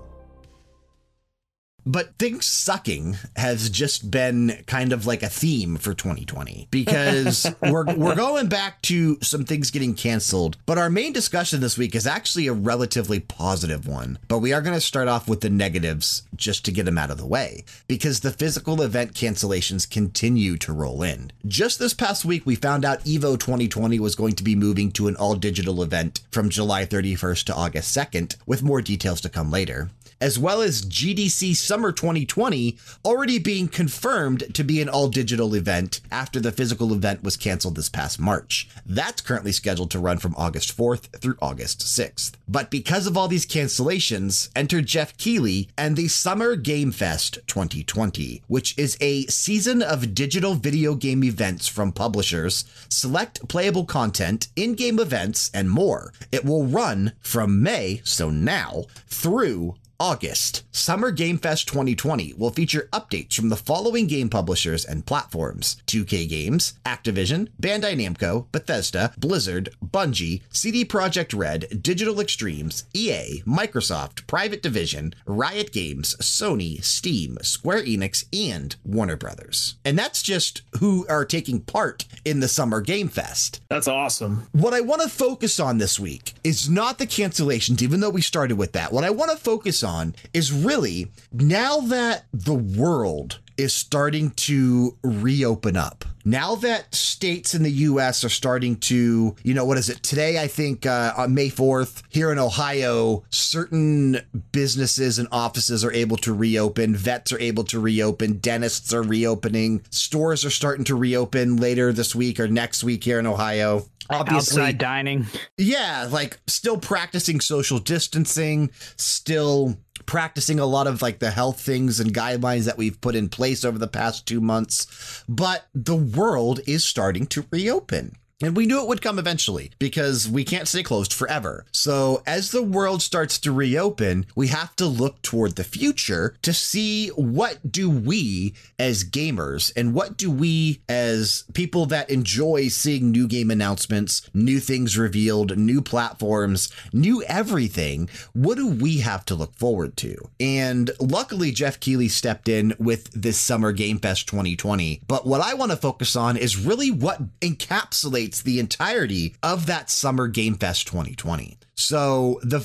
[1.86, 7.84] But things sucking has just been kind of like a theme for 2020 because we're
[7.94, 10.56] we're going back to some things getting canceled.
[10.66, 14.18] But our main discussion this week is actually a relatively positive one.
[14.28, 17.10] But we are going to start off with the negatives just to get them out
[17.10, 21.32] of the way because the physical event cancellations continue to roll in.
[21.46, 25.08] Just this past week, we found out Evo 2020 was going to be moving to
[25.08, 29.50] an all digital event from July 31st to August 2nd, with more details to come
[29.50, 35.56] later as well as GDC Summer 2020 already being confirmed to be an all digital
[35.56, 38.68] event after the physical event was canceled this past March.
[38.86, 42.34] That's currently scheduled to run from August 4th through August 6th.
[42.46, 48.44] But because of all these cancellations, enter Geoff Keighley and the Summer Game Fest 2020,
[48.46, 54.76] which is a season of digital video game events from publishers, select playable content, in
[54.76, 56.12] game events, and more.
[56.30, 62.88] It will run from May, so now, through August, Summer Game Fest 2020 will feature
[62.92, 69.70] updates from the following game publishers and platforms 2K Games, Activision, Bandai Namco, Bethesda, Blizzard,
[69.84, 77.84] Bungie, CD Projekt Red, Digital Extremes, EA, Microsoft, Private Division, Riot Games, Sony, Steam, Square
[77.84, 79.76] Enix, and Warner Brothers.
[79.84, 83.60] And that's just who are taking part in the Summer Game Fest.
[83.68, 84.48] That's awesome.
[84.50, 88.22] What I want to focus on this week is not the cancellations, even though we
[88.22, 88.92] started with that.
[88.92, 94.96] What I want to focus on is really now that the world is starting to
[95.02, 96.04] reopen up.
[96.24, 100.02] Now that states in the US are starting to, you know, what is it?
[100.02, 105.92] Today, I think uh, on May 4th, here in Ohio, certain businesses and offices are
[105.92, 110.94] able to reopen, vets are able to reopen, dentists are reopening, stores are starting to
[110.94, 113.84] reopen later this week or next week here in Ohio.
[114.10, 115.26] Obviously, Outside dining.
[115.56, 119.76] yeah, like still practicing social distancing, still
[120.06, 123.64] practicing a lot of like the health things and guidelines that we've put in place
[123.64, 125.24] over the past two months.
[125.28, 128.16] But the world is starting to reopen.
[128.44, 131.64] And we knew it would come eventually because we can't stay closed forever.
[131.72, 136.52] So, as the world starts to reopen, we have to look toward the future to
[136.52, 143.10] see what do we as gamers and what do we as people that enjoy seeing
[143.10, 149.34] new game announcements, new things revealed, new platforms, new everything, what do we have to
[149.34, 150.16] look forward to?
[150.38, 155.00] And luckily, Geoff Keighley stepped in with this Summer Game Fest 2020.
[155.08, 159.90] But what I want to focus on is really what encapsulates the entirety of that
[159.90, 161.56] Summer Game Fest 2020.
[161.76, 162.60] So, the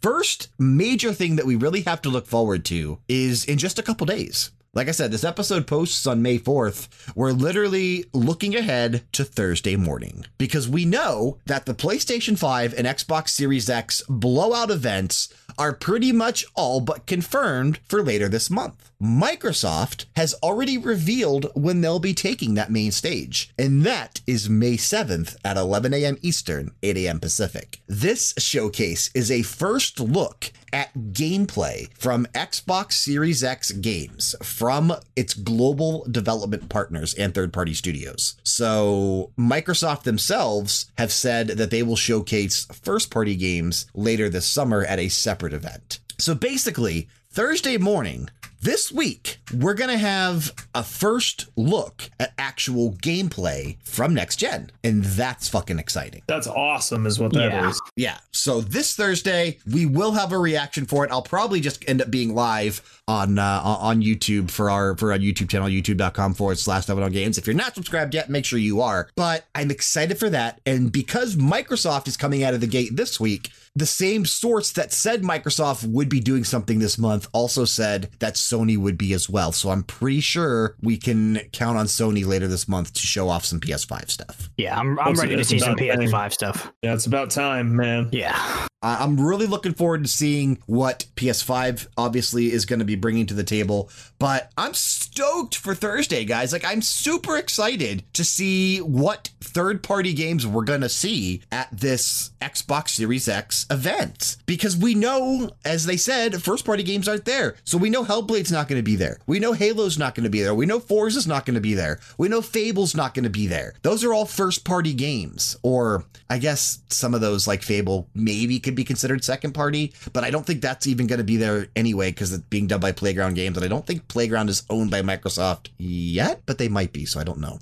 [0.00, 3.82] first major thing that we really have to look forward to is in just a
[3.82, 4.50] couple days.
[4.74, 6.88] like I said, this episode posts on May 4th.
[7.14, 12.86] We're literally looking ahead to Thursday morning because we know that the PlayStation 5 and
[12.86, 15.28] Xbox Series X blowout events
[15.58, 18.92] are pretty much all but confirmed for later this month.
[19.02, 24.76] Microsoft has already revealed when they'll be taking that main stage, and that is May
[24.76, 26.16] 7th at 11 a.m.
[26.22, 27.18] Eastern, 8 a.m.
[27.18, 27.80] Pacific.
[27.88, 35.34] This showcase is a first look at gameplay from Xbox Series X games from its
[35.34, 38.36] global development partners and third party studios.
[38.44, 44.84] So, Microsoft themselves have said that they will showcase first party games later this summer
[44.84, 45.98] at a separate event.
[46.18, 48.28] So, basically, Thursday morning,
[48.62, 54.70] this week, we're going to have a first look at actual gameplay from next gen.
[54.84, 56.22] And that's fucking exciting.
[56.28, 57.80] That's awesome, is what that is.
[57.96, 58.12] Yeah.
[58.12, 58.18] Yeah.
[58.30, 61.10] So this Thursday, we will have a reaction for it.
[61.10, 65.18] I'll probably just end up being live on uh, on YouTube for our for our
[65.18, 67.38] YouTube channel, youtube.com forward slash Level Down Games.
[67.38, 69.08] If you're not subscribed yet, make sure you are.
[69.16, 70.60] But I'm excited for that.
[70.64, 74.92] And because Microsoft is coming out of the gate this week, the same source that
[74.92, 79.30] said Microsoft would be doing something this month also said that Sony would be as
[79.30, 79.52] well.
[79.52, 83.44] So I'm pretty sure we can count on Sony later this month to show off
[83.44, 84.50] some PS5 stuff.
[84.56, 86.72] Yeah, I'm, I'm ready to see some PS5 stuff.
[86.82, 88.08] Yeah, it's about time, man.
[88.12, 88.66] Yeah.
[88.84, 93.34] I'm really looking forward to seeing what PS5 obviously is going to be bringing to
[93.34, 93.88] the table.
[94.18, 96.52] But I'm stoked for Thursday, guys.
[96.52, 101.68] Like, I'm super excited to see what third party games we're going to see at
[101.70, 104.36] this Xbox Series X event.
[104.46, 107.56] Because we know, as they said, first party games aren't there.
[107.64, 109.18] So we know Hellblade's not going to be there.
[109.26, 110.54] We know Halo's not going to be there.
[110.54, 112.00] We know Forza's not going to be there.
[112.18, 113.74] We know Fable's not going to be there.
[113.82, 115.56] Those are all first party games.
[115.62, 120.24] Or I guess some of those, like Fable, maybe could be considered second party, but
[120.24, 122.92] I don't think that's even going to be there anyway because it's being done by
[122.92, 123.56] Playground Games.
[123.56, 127.04] And I don't think Playground is owned by Microsoft yet, but they might be.
[127.04, 127.58] So I don't know.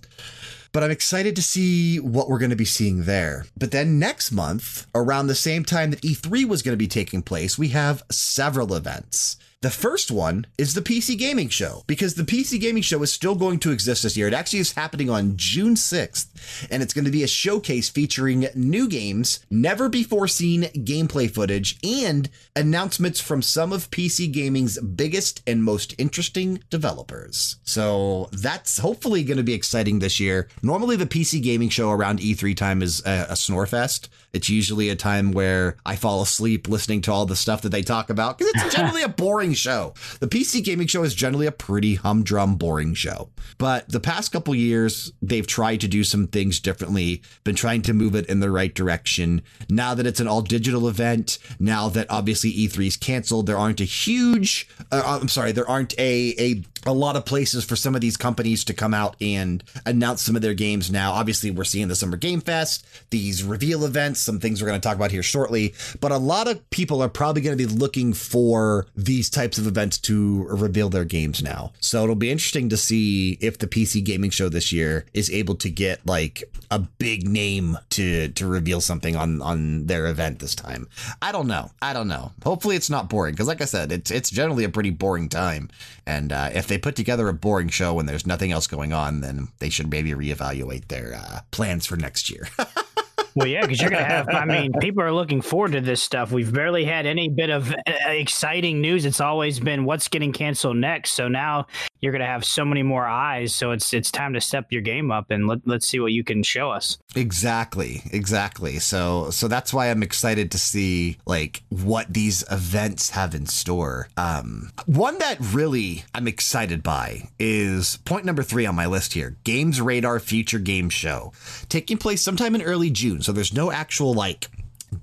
[0.73, 3.45] But I'm excited to see what we're going to be seeing there.
[3.57, 7.23] But then next month, around the same time that E3 was going to be taking
[7.23, 9.37] place, we have several events.
[9.63, 13.35] The first one is the PC Gaming Show because the PC Gaming Show is still
[13.35, 14.27] going to exist this year.
[14.27, 18.47] It actually is happening on June 6th, and it's going to be a showcase featuring
[18.55, 25.43] new games, never before seen gameplay footage, and announcements from some of PC Gaming's biggest
[25.47, 27.57] and most interesting developers.
[27.63, 30.49] So that's hopefully going to be exciting this year.
[30.63, 34.09] Normally, the PC Gaming Show around E3 time is a, a snore fest.
[34.33, 37.83] It's usually a time where I fall asleep listening to all the stuff that they
[37.83, 39.95] talk about because it's generally a boring show.
[40.21, 43.31] The PC Gaming Show is generally a pretty humdrum, boring show.
[43.59, 47.95] But the past couple years, they've tried to do some things differently, been trying to
[47.95, 49.43] move it in the right direction.
[49.69, 53.81] Now that it's an all digital event, now that obviously E3 is canceled, there aren't
[53.81, 57.95] a huge, uh, I'm sorry, there aren't a, a a lot of places for some
[57.95, 61.13] of these companies to come out and announce some of their games now.
[61.13, 64.87] Obviously, we're seeing the Summer Game Fest, these reveal events, some things we're going to
[64.87, 65.75] talk about here shortly.
[66.01, 69.67] But a lot of people are probably going to be looking for these types of
[69.67, 71.73] events to reveal their games now.
[71.81, 75.57] So it'll be interesting to see if the PC Gaming Show this year is able
[75.57, 80.55] to get like a big name to to reveal something on on their event this
[80.55, 80.89] time.
[81.21, 81.71] I don't know.
[81.83, 82.33] I don't know.
[82.45, 85.69] Hopefully, it's not boring because, like I said, it's it's generally a pretty boring time.
[86.07, 89.21] And uh, if they put together a boring show when there's nothing else going on,
[89.21, 92.49] then they should maybe reevaluate their uh, plans for next year.
[93.35, 96.03] Well, yeah, because you're going to have, I mean, people are looking forward to this
[96.03, 96.33] stuff.
[96.33, 99.05] We've barely had any bit of uh, exciting news.
[99.05, 101.13] It's always been what's getting canceled next.
[101.13, 101.67] So now
[102.01, 103.55] you're going to have so many more eyes.
[103.55, 106.25] So it's it's time to step your game up and let, let's see what you
[106.25, 106.99] can show us.
[107.15, 108.79] Exactly, exactly.
[108.79, 114.09] So so that's why I'm excited to see like what these events have in store.
[114.17, 119.37] Um one that really I'm excited by is point number 3 on my list here.
[119.45, 121.33] Games Radar Future Game Show,
[121.69, 123.20] taking place sometime in early June.
[123.23, 124.49] So there's no actual like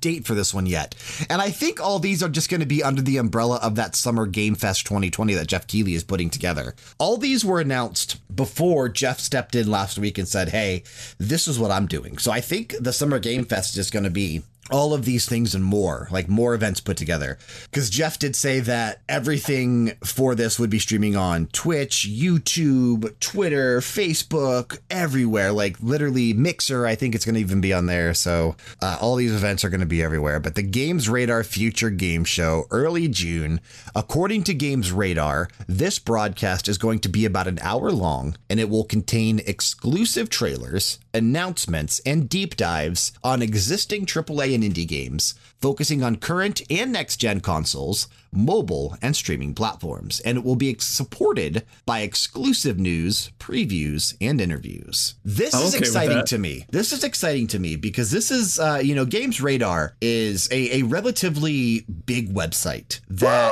[0.02, 0.96] date for this one yet.
[1.30, 3.96] And I think all these are just going to be under the umbrella of that
[3.96, 6.76] Summer Game Fest 2020 that Geoff Keighley is putting together.
[6.98, 10.84] All these were announced before Geoff stepped in last week and said, hey,
[11.18, 12.18] this is what I'm doing.
[12.18, 15.56] So I think the Summer Game Fest is going to be all of these things
[15.56, 17.38] and more, like more events put together.
[17.66, 23.80] Because Geoff did say that everything for this would be streaming on Twitch, YouTube, Twitter,
[23.80, 25.52] Facebook, everywhere.
[25.52, 28.14] Like literally Mixer, I think it's going to even be on there.
[28.14, 30.40] So uh, all these events are going to be everywhere.
[30.40, 33.62] But the Games Radar Future Game Show, early June,
[33.96, 38.60] according to Games Radar, this broadcast is going to be about an hour long and
[38.60, 45.36] it will contain exclusive trailers announcements, and deep dives on existing AAA and indie games,
[45.60, 50.20] focusing on current and next gen consoles, mobile, and streaming platforms.
[50.22, 55.16] And it will be supported by exclusive news, previews, and interviews.
[55.26, 56.66] This I'm is okay exciting to me.
[56.70, 60.80] This is exciting to me because this is, uh, you know, Games Radar is a,
[60.80, 63.52] a relatively big website that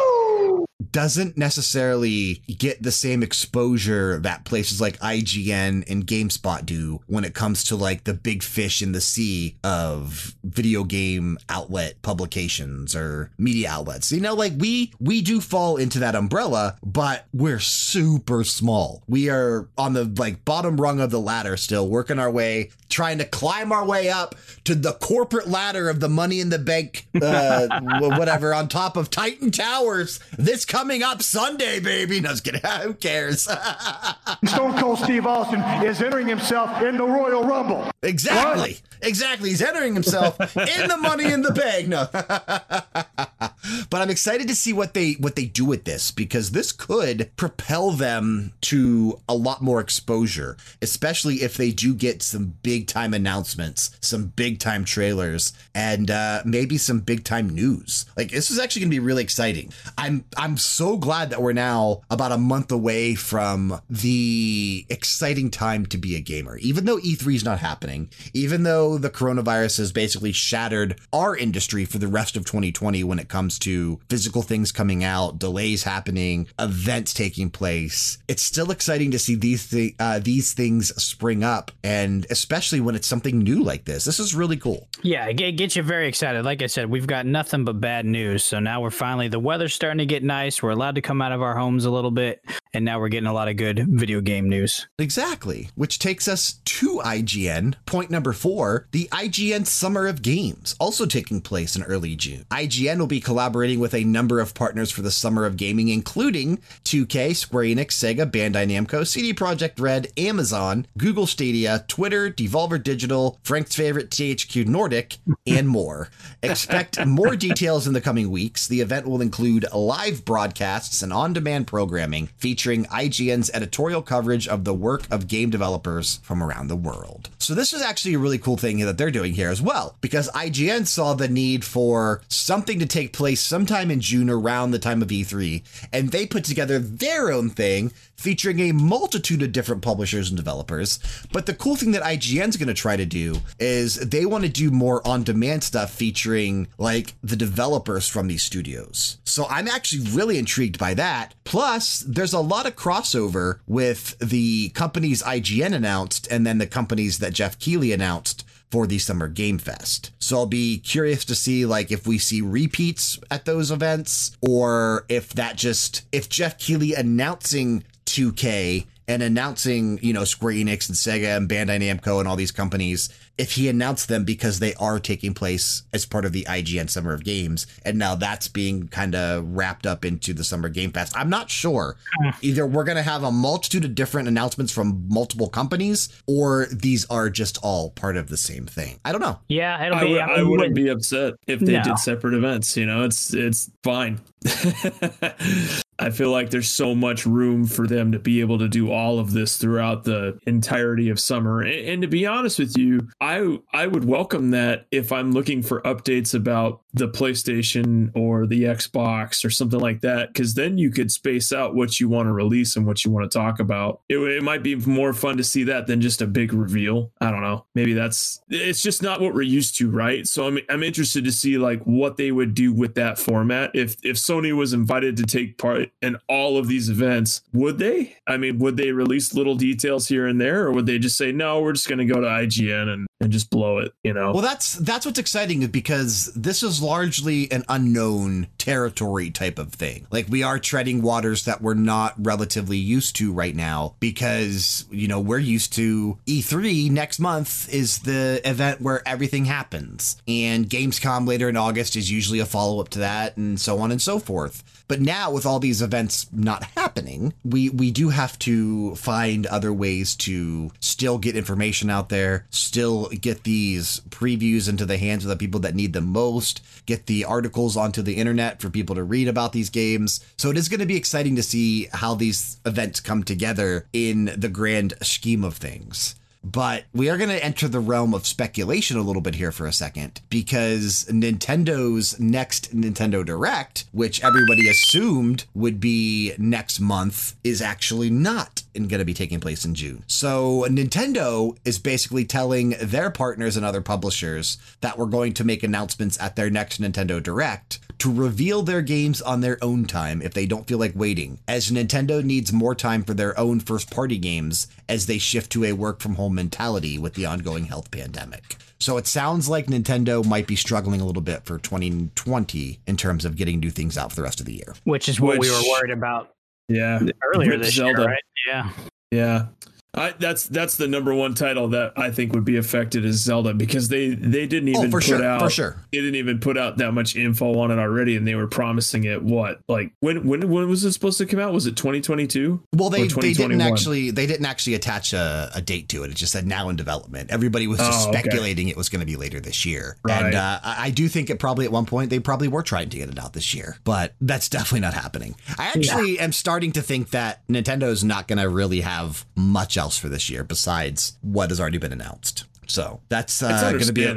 [0.96, 7.34] doesn't necessarily get the same exposure that places like IGN and GameSpot do when it
[7.34, 13.30] comes to like the big fish in the sea of video game outlet publications or
[13.38, 14.10] media outlets.
[14.10, 19.04] You know, like we we do fall into that umbrella, but we're super small.
[19.06, 23.18] We are on the like bottom rung of the ladder still, working our way, trying
[23.18, 27.08] to climb our way up to the corporate ladder of the money in the bank
[27.22, 27.68] uh
[28.00, 30.22] whatever on top of Titan Towers.
[30.38, 32.20] This coming up Sunday, baby.
[32.20, 32.62] No, just kidding.
[32.82, 33.42] Who cares?
[34.46, 37.90] Stone Cold Steve Austin is entering himself in the Royal Rumble.
[38.06, 38.78] Exactly.
[39.01, 39.49] Exactly.
[39.49, 41.88] He's entering himself in the money in the bank.
[41.88, 42.08] No.
[43.89, 47.32] but I'm excited to see what they what they do with this because this could
[47.36, 53.14] propel them to a lot more exposure, especially if they do get some big time
[53.14, 58.06] announcements, some big time trailers, and uh, maybe some big time news.
[58.18, 59.72] Like this is actually going to be really exciting.
[59.97, 65.86] I'm I'm so glad that we're now about a month away from the exciting time
[65.88, 66.58] to be a gamer.
[66.58, 67.95] Even though E3 is not happening,
[68.34, 73.20] even though the coronavirus has basically shattered our industry for the rest of 2020 when
[73.20, 79.12] it comes to physical things coming out, delays happening, events taking place, it's still exciting
[79.12, 83.86] to see these uh, these things spring up, and especially when it's something new like
[83.86, 84.06] this.
[84.06, 84.88] This is really cool.
[85.04, 86.46] Yeah, it gets you very excited.
[86.46, 88.43] Like I said, we've got nothing but bad news.
[88.43, 90.62] So now we're finally, the weather's starting to get nice.
[90.62, 92.41] We're allowed to come out of our homes a little bit.
[92.74, 94.88] And now we're getting a lot of good video game news.
[95.00, 95.70] Exactly.
[95.76, 97.76] Which takes us to IGN.
[97.86, 102.46] Point number four the IGN Summer of Games, also taking place in early June.
[102.50, 106.58] IGN will be collaborating with a number of partners for the Summer of Gaming, including
[106.84, 113.40] 2K, Square Enix, Sega, Bandai Namco, CD Projekt Red, Amazon, Google Stadia, Twitter, Devolver Digital,
[113.44, 116.10] Frank's favorite THQ Nordic, and more.
[116.44, 118.68] Expect more details in the coming weeks.
[118.68, 124.64] The event will include live broadcasts and on demand programming featuring IGN's editorial coverage of
[124.64, 127.30] the work of game developers from around the world.
[127.38, 130.30] So, this is actually a really cool thing that they're doing here as well, because
[130.32, 135.01] IGN saw the need for something to take place sometime in June around the time
[135.01, 135.63] of E3,
[135.93, 140.99] and they put together their own thing featuring a multitude of different publishers and developers.
[141.32, 144.49] But the cool thing that IGN's going to try to do is they want to
[144.49, 149.18] do more on demand stuff featuring like the developers from these studios.
[149.24, 151.36] So I'm actually really intrigued by that.
[151.43, 157.20] Plus, there's a lot of crossover with the companies IGN announced and then the companies
[157.20, 160.11] that Geoff Keighley announced for the Summer Game Fest.
[160.20, 165.05] So I'll be curious to see like if we see repeats at those events or
[165.07, 167.84] if that just if Geoff Keighley announcing
[168.16, 172.51] 2K and announcing, you know, Square Enix and Sega and Bandai Namco and all these
[172.51, 173.07] companies,
[173.38, 177.13] if he announced them because they are taking place as part of the IGN Summer
[177.13, 181.13] of Games, and now that's being kind of wrapped up into the Summer Game Fest.
[181.16, 181.97] I'm not sure.
[182.20, 182.30] Hmm.
[182.41, 187.05] Either we're going to have a multitude of different announcements from multiple companies, or these
[187.11, 188.99] are just all part of the same thing.
[189.05, 189.38] I don't know.
[189.49, 190.11] Yeah, it'll I, be.
[190.13, 191.84] would, I wouldn't would- be upset if they No.
[191.84, 192.76] did separate events.
[192.76, 194.20] You know, it's it's fine.
[196.00, 199.20] I feel like there's so much room for them to be able to do all
[199.20, 201.62] of this throughout the entirety of summer.
[201.62, 205.62] And, and to be honest with you, I I would welcome that if I'm looking
[205.62, 210.91] for updates about the PlayStation or the Xbox or something like that, because then you
[210.91, 214.02] could space out what you want to release and what you want to talk about.
[214.10, 217.12] It, it might be more fun to see that than just a big reveal.
[217.22, 217.66] I don't know.
[217.76, 220.28] Maybe that's it's just not what we're used to, right?
[220.28, 223.72] So I'm I'm interested to see like what they would do with that format.
[223.74, 228.18] If if Sony was invited to take part in all of these events, would they?
[228.28, 231.32] I mean, would they release little details here and there, or would they just say
[231.32, 233.94] no, we're just going to go to IGN and and just blow it?
[234.04, 234.34] You know?
[234.34, 240.08] Well, that's that's what's exciting because this is largely an unknown territory type of thing.
[240.12, 245.08] Like we are treading waters that we're not relatively used to right now because, you
[245.08, 250.22] know, we're used to E3 next month is the event where everything happens.
[250.28, 253.92] And Gamescom later in August is usually a follow up to that and so on
[253.92, 254.64] and so forth.
[254.88, 259.73] But now with all these events not happening, we we do have to find other
[259.73, 265.30] ways to still get information out there, still get these previews into the hands of
[265.30, 269.03] the people that need them most, get the articles onto the internet for people to
[269.03, 270.26] read about these games.
[270.38, 274.32] So it is going to be exciting to see how these events come together in
[274.38, 276.15] the grand scheme of things.
[276.46, 279.66] But we are going to enter the realm of speculation a little bit here for
[279.66, 287.64] a second because Nintendo's next Nintendo Direct, which everybody assumed would be next month, is
[287.64, 290.03] actually not going to be taking place in June.
[290.07, 295.63] So Nintendo is basically telling their partners and other publishers that we're going to make
[295.63, 300.34] announcements at their next Nintendo Direct to reveal their games on their own time if
[300.34, 304.17] they don't feel like waiting, as Nintendo needs more time for their own first party
[304.17, 308.57] games as they shift to a work from home mentality with the ongoing health pandemic.
[308.80, 313.26] So it sounds like Nintendo might be struggling a little bit for 2020 in terms
[313.26, 314.76] of getting new things out for the rest of the year.
[314.84, 316.32] Which is what Which, we were worried about
[316.67, 316.99] yeah
[317.34, 318.01] earlier this Zelda.
[318.01, 318.23] year, right?
[318.46, 318.70] Yeah.
[319.12, 319.48] Yeah.
[319.96, 323.54] I, that's that's the number one title that I think would be affected is Zelda
[323.54, 325.78] because they they didn't oh, even oh, put sure, out for sure.
[325.91, 329.06] they didn't even put out that much info on it already and they were promising
[329.06, 331.54] it what like when when when was it supposed to come out?
[331.54, 335.89] Was it 2022 well they they didn't actually they didn't actually attach a, a, date
[335.89, 336.12] to it.
[336.12, 337.32] It just said now in development.
[337.32, 338.72] Everybody was just oh, speculating okay.
[338.72, 339.98] it was going to be later this year.
[340.04, 340.26] Right.
[340.26, 342.98] and uh, I do think it probably at one point they probably were trying to
[342.98, 345.36] get it out this year but that's definitely not happening.
[345.58, 346.24] I actually yeah.
[346.24, 350.10] am starting to think that Nintendo is not going to really have much else for
[350.10, 352.46] this year besides besides what has already been announced.
[352.68, 354.06] So that's uh, going to be.
[354.06, 354.16] A,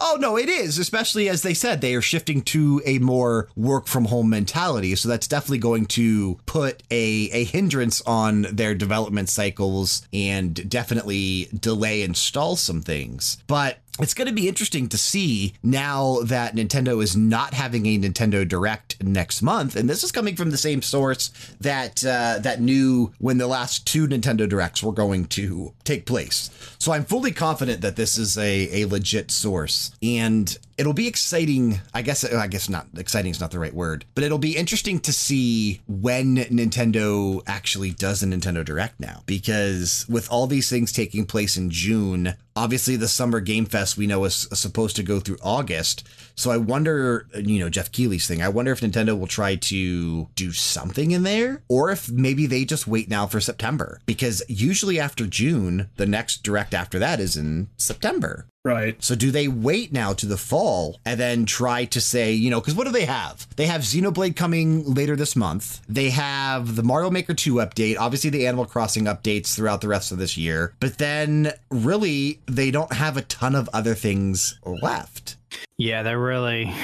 [0.00, 0.78] oh no, it is.
[0.78, 4.94] Especially as they said, they are shifting to a more work from home mentality.
[4.94, 11.50] So that's definitely going to put a a hindrance on their development cycles and definitely
[11.54, 13.36] delay and stall some things.
[13.46, 17.98] But it's going to be interesting to see now that Nintendo is not having a
[17.98, 21.30] Nintendo Direct next month, and this is coming from the same source
[21.60, 26.50] that uh, that knew when the last two Nintendo Directs were going to take place.
[26.78, 31.80] So I'm fully confident that this is a a legit source, and it'll be exciting.
[31.94, 34.56] I guess uh, I guess not exciting is not the right word, but it'll be
[34.56, 40.68] interesting to see when Nintendo actually does a Nintendo Direct now, because with all these
[40.68, 45.04] things taking place in June, obviously the Summer Game Fest we know is supposed to
[45.04, 46.04] go through August.
[46.34, 48.42] So I wonder, you know, Geoff Keighley's thing.
[48.42, 52.64] I wonder if Nintendo will try to do something in there, or if maybe they
[52.64, 57.36] just wait now for September, because usually after June, the next Direct after that is
[57.36, 58.46] in September.
[58.64, 59.02] Right.
[59.02, 62.60] So do they wait now to the fall and then try to say, you know,
[62.60, 63.48] because what do they have?
[63.56, 65.80] They have Xenoblade coming later this month.
[65.88, 70.12] They have the Mario Maker 2 update, obviously the Animal Crossing updates throughout the rest
[70.12, 70.74] of this year.
[70.78, 75.36] But then really, they don't have a ton of other things left.
[75.76, 76.74] Yeah, they're really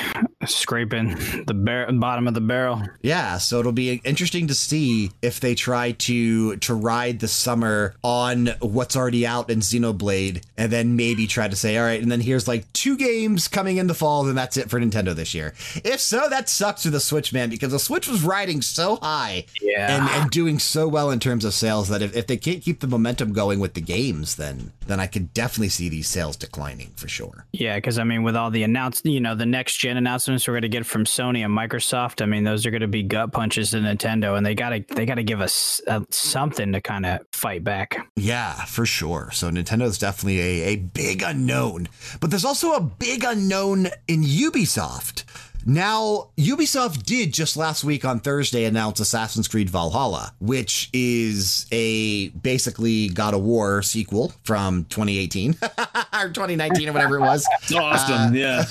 [0.48, 1.08] scraping
[1.46, 2.82] the bar- bottom of the barrel.
[3.02, 7.94] Yeah, so it'll be interesting to see if they try to to ride the summer
[8.02, 12.10] on what's already out in Xenoblade, and then maybe try to say, all right, and
[12.10, 15.34] then here's like two games coming in the fall, and that's it for Nintendo this
[15.34, 15.54] year.
[15.84, 19.46] If so, that sucks for the Switch, man, because the Switch was riding so high
[19.60, 19.96] yeah.
[19.96, 22.80] and, and doing so well in terms of sales that if, if they can't keep
[22.80, 26.92] the momentum going with the games, then then I could definitely see these sales declining
[26.96, 27.46] for sure.
[27.52, 30.54] Yeah, because I mean, with all the announced, you know, the next gen announcements we're
[30.54, 32.22] going to get from Sony and Microsoft.
[32.22, 34.84] I mean, those are going to be gut punches to Nintendo, and they got to
[34.94, 38.08] they got to give us uh, something to kind of fight back.
[38.16, 39.30] Yeah, for sure.
[39.32, 41.88] So Nintendo is definitely a, a big unknown,
[42.20, 45.24] but there's also a big unknown in Ubisoft.
[45.66, 52.30] Now, Ubisoft did just last week on Thursday announce Assassin's Creed Valhalla, which is a
[52.30, 55.56] basically God of War sequel from 2018
[56.14, 57.46] or 2019 or whatever it was.
[57.74, 58.14] awesome.
[58.14, 58.64] Uh, yeah.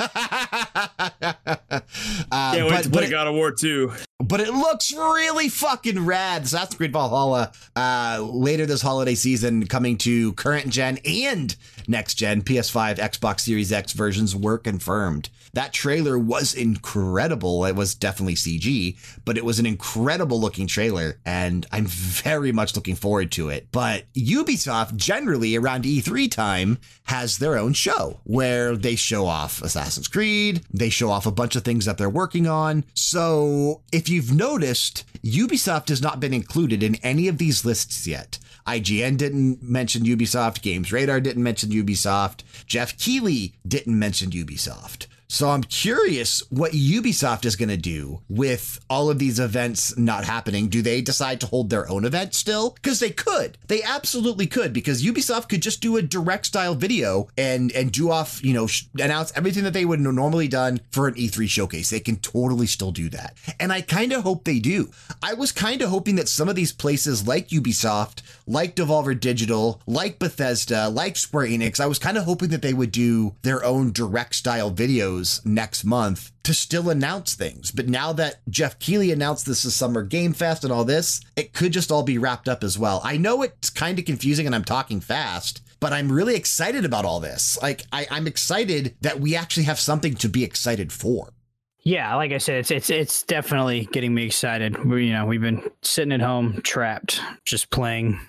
[2.32, 6.06] uh, Can't wait but, to play God of War 2 but it looks really fucking
[6.06, 6.44] rad.
[6.44, 11.56] Assassin's Creed Valhalla uh, later this holiday season, coming to current gen and
[11.88, 15.30] next gen PS5, Xbox Series X versions were confirmed.
[15.54, 17.66] That trailer was incredible.
[17.66, 22.76] It was definitely CG, but it was an incredible looking trailer, and I'm very much
[22.76, 23.68] looking forward to it.
[23.72, 30.08] But Ubisoft, generally around E3 time, has their own show where they show off Assassin's
[30.08, 32.84] Creed, they show off a bunch of things that they're working on.
[32.94, 38.40] So if you've noticed, Ubisoft has not been included in any of these lists yet.
[38.68, 45.08] IGN didn't mention Ubisoft, Games Radar didn't mention Ubisoft, Geoff Keighley didn't mention Ubisoft.
[45.30, 50.24] So I'm curious what Ubisoft is going to do with all of these events not
[50.24, 50.70] happening.
[50.70, 52.70] Do they decide to hold their own event still?
[52.72, 53.58] Because they could.
[53.68, 58.10] They absolutely could because Ubisoft could just do a direct style video and and do
[58.10, 58.70] off, you know,
[59.00, 61.90] announce everything that they would normally done for an E3 showcase.
[61.90, 63.36] They can totally still do that.
[63.60, 64.92] And I kind of hope they do.
[65.22, 69.82] I was kind of hoping that some of these places like Ubisoft, like Devolver Digital,
[69.86, 73.66] like Bethesda, like Square Enix, I was kind of hoping that they would do their
[73.66, 77.72] own direct style videos next month to still announce things.
[77.72, 81.54] But now that Geoff Keighley announced this is Summer Game Fest and all this, it
[81.54, 83.02] could just all be wrapped up as well.
[83.04, 87.06] I know it's kind of confusing and I'm talking fast but I'm really excited about
[87.06, 87.58] all this.
[87.62, 91.34] Like, I, I'm excited that we actually have something to be excited for.
[91.82, 94.84] Yeah, like I said, it's it's it's definitely getting me excited.
[94.84, 98.20] We, you know, we've been sitting at home, trapped, just playing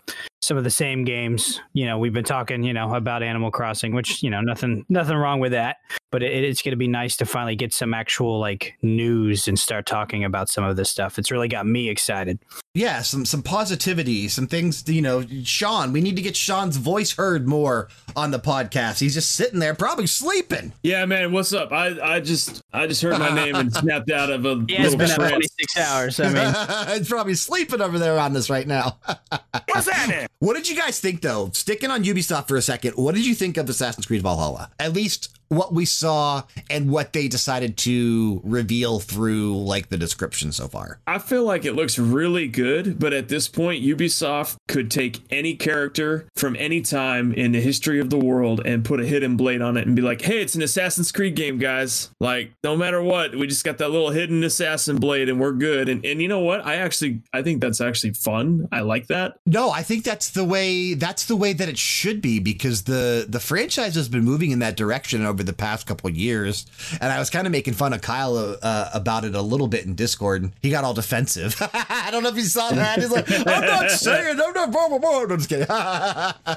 [0.41, 1.61] some of the same games.
[1.73, 5.17] You know, we've been talking, you know, about Animal Crossing, which you know, nothing nothing
[5.17, 5.77] wrong with that.
[6.11, 9.59] But it, it's going to be nice to finally get some actual like news and
[9.59, 11.19] start talking about some of this stuff.
[11.19, 12.39] It's really got me excited.
[12.75, 14.89] Yeah, some some positivity, some things.
[14.89, 19.01] You know, Sean, we need to get Sean's voice heard more on the podcast.
[19.01, 20.73] He's just sitting there, probably sleeping.
[20.83, 21.73] Yeah, man, what's up?
[21.73, 24.95] I I just I just heard my name and snapped out of a Yeah, it's
[24.95, 25.33] little been up trance.
[25.33, 26.21] 26 hours.
[26.21, 28.99] I mean, He's probably sleeping over there on this right now.
[29.69, 30.28] What's happening?
[30.41, 31.51] What did you guys think, though?
[31.53, 34.71] Sticking on Ubisoft for a second, what did you think of Assassin's Creed Valhalla?
[34.79, 40.53] At least what we saw and what they decided to reveal through like the description
[40.53, 41.01] so far.
[41.07, 45.55] I feel like it looks really good, but at this point, Ubisoft could take any
[45.55, 49.63] character from any time in the history of the world and put a hidden blade
[49.63, 52.11] on it and be like, hey, it's an Assassin's Creed game, guys.
[52.21, 55.89] Like, no matter what, we just got that little hidden assassin blade and we're good.
[55.89, 56.67] And, and you know what?
[56.67, 58.69] I actually, I think that's actually fun.
[58.73, 59.39] I like that.
[59.47, 63.27] No, I think that's the way that's the way that it should be because the
[63.29, 66.67] the franchise has been moving in that direction over the past couple of years.
[67.01, 69.85] And I was kind of making fun of Kyle uh, about it a little bit
[69.87, 70.43] in Discord.
[70.43, 71.57] And He got all defensive.
[71.73, 72.99] I don't know if you saw that.
[72.99, 75.67] He's like, "I'm not saying, I'm not blah blah blah." I'm just kidding.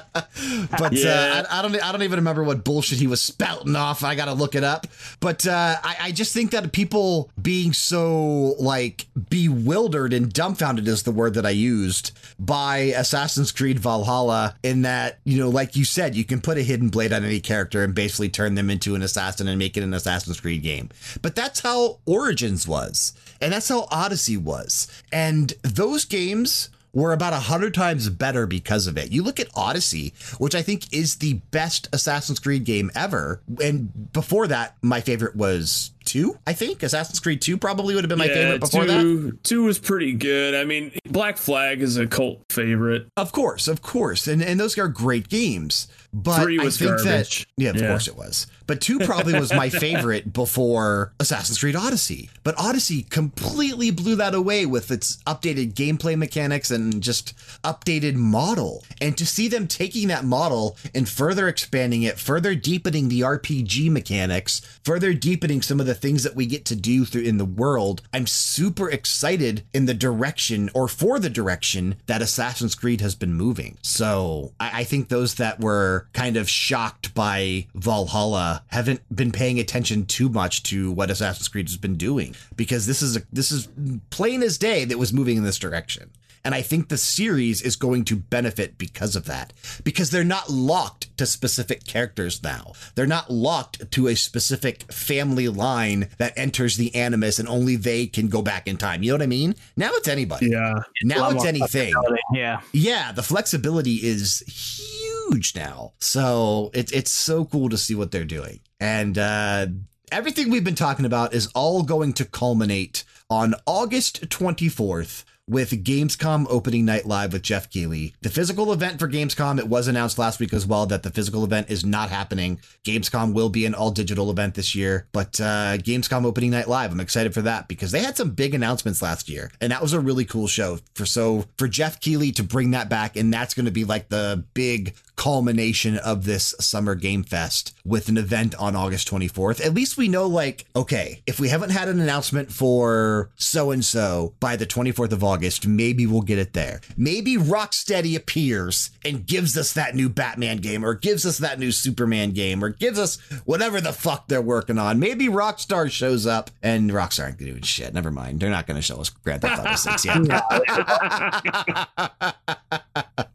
[0.78, 1.44] but Yeah.
[1.44, 4.04] uh, I, I don't I don't even remember what bullshit he was spouting off.
[4.04, 4.86] I got to look it up.
[5.20, 11.02] But uh, I, I just think that people being so like bewildered and dumbfounded is
[11.02, 14.54] the word that I used by Assassin's Creed Valhalla.
[14.62, 17.40] In that you know, like you said, you can put a hidden blade on any
[17.40, 20.88] character and basically turn them into an assassin and make it an Assassin's Creed game.
[21.22, 27.32] But that's how Origins was, and that's how Odyssey was, and those games were about
[27.32, 29.10] a hundred times better because of it.
[29.10, 33.40] You look at Odyssey, which I think is the best Assassin's Creed game ever.
[33.64, 36.82] And before that, my favorite was two, I think.
[36.82, 39.00] Assassin's Creed 2 probably would have been my favorite before that.
[39.00, 40.54] two, two was pretty good.
[40.54, 43.06] I mean, Black Flag is a cult favorite.
[43.16, 44.28] Of course, of course.
[44.28, 45.88] And and those are great games.
[46.12, 47.46] But Three was I think garbage.
[47.46, 47.88] that yeah, of Yeah.
[47.88, 48.46] course it was.
[48.66, 52.30] But two probably was my favorite before Assassin's Creed Odyssey.
[52.42, 58.84] But Odyssey completely blew that away with its updated gameplay mechanics and just updated model.
[59.00, 63.90] And to see them taking that model and further expanding it, further deepening the RPG
[63.90, 67.44] mechanics, further deepening some of the things that we get to do through in the
[67.44, 73.14] world, I'm super excited in the direction or for the direction that Assassin's Creed has
[73.14, 73.78] been moving.
[73.82, 79.58] So I, I think those that were kind of shocked by Valhalla haven't been paying
[79.58, 83.52] attention too much to what Assassin's Creed has been doing because this is a this
[83.52, 83.68] is
[84.10, 86.10] plain as day that was moving in this direction.
[86.44, 89.52] And I think the series is going to benefit because of that.
[89.84, 92.72] Because they're not locked to specific characters now.
[92.94, 98.06] They're not locked to a specific family line that enters the animus and only they
[98.06, 99.02] can go back in time.
[99.02, 99.54] You know what I mean?
[99.76, 100.50] Now it's anybody.
[100.50, 100.82] Yeah.
[101.04, 101.94] Now it's anything.
[102.32, 102.60] Yeah.
[102.72, 105.11] Yeah, the flexibility is huge
[105.54, 105.92] now.
[105.98, 108.60] So it's it's so cool to see what they're doing.
[108.80, 109.66] And uh,
[110.10, 116.46] everything we've been talking about is all going to culminate on August 24th with Gamescom
[116.48, 118.14] opening night live with Geoff Keighley.
[118.22, 121.44] The physical event for Gamescom, it was announced last week as well that the physical
[121.44, 122.60] event is not happening.
[122.84, 126.92] Gamescom will be an all digital event this year, but uh, Gamescom opening night live,
[126.92, 129.92] I'm excited for that because they had some big announcements last year, and that was
[129.92, 130.78] a really cool show.
[130.94, 134.08] For so for Geoff Keighley to bring that back, and that's going to be like
[134.08, 139.64] the big culmination of this summer game fest with an event on August 24th.
[139.64, 143.84] At least we know, like, okay, if we haven't had an announcement for so and
[143.84, 146.80] so by the 24th of August, maybe we'll get it there.
[146.96, 151.72] Maybe Rocksteady appears and gives us that new Batman game, or gives us that new
[151.72, 154.98] Superman game, or gives us whatever the fuck they're working on.
[154.98, 157.92] Maybe Rockstar shows up, and Rockstar ain't doing shit.
[157.94, 158.40] Never mind.
[158.40, 160.22] They're not going to show us Grand Theft Auto 6 yet.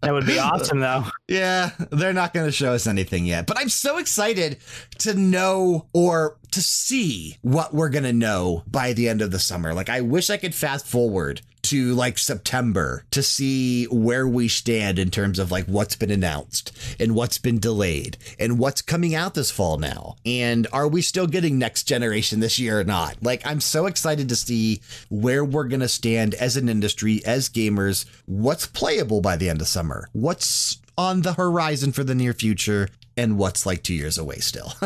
[0.01, 1.03] That would be awesome, though.
[1.27, 3.47] Yeah, they're not going to show us anything yet.
[3.47, 4.57] But I'm so excited
[4.99, 9.39] to know or to see what we're going to know by the end of the
[9.39, 9.73] summer.
[9.73, 14.97] Like, I wish I could fast forward to like September to see where we stand
[14.97, 19.33] in terms of like what's been announced and what's been delayed and what's coming out
[19.33, 20.15] this fall now.
[20.25, 23.17] And are we still getting next generation this year or not?
[23.21, 27.49] Like, I'm so excited to see where we're going to stand as an industry, as
[27.49, 32.33] gamers, what's playable by the end of summer, what's on the horizon for the near
[32.33, 32.89] future.
[33.17, 34.73] And what's like two years away still.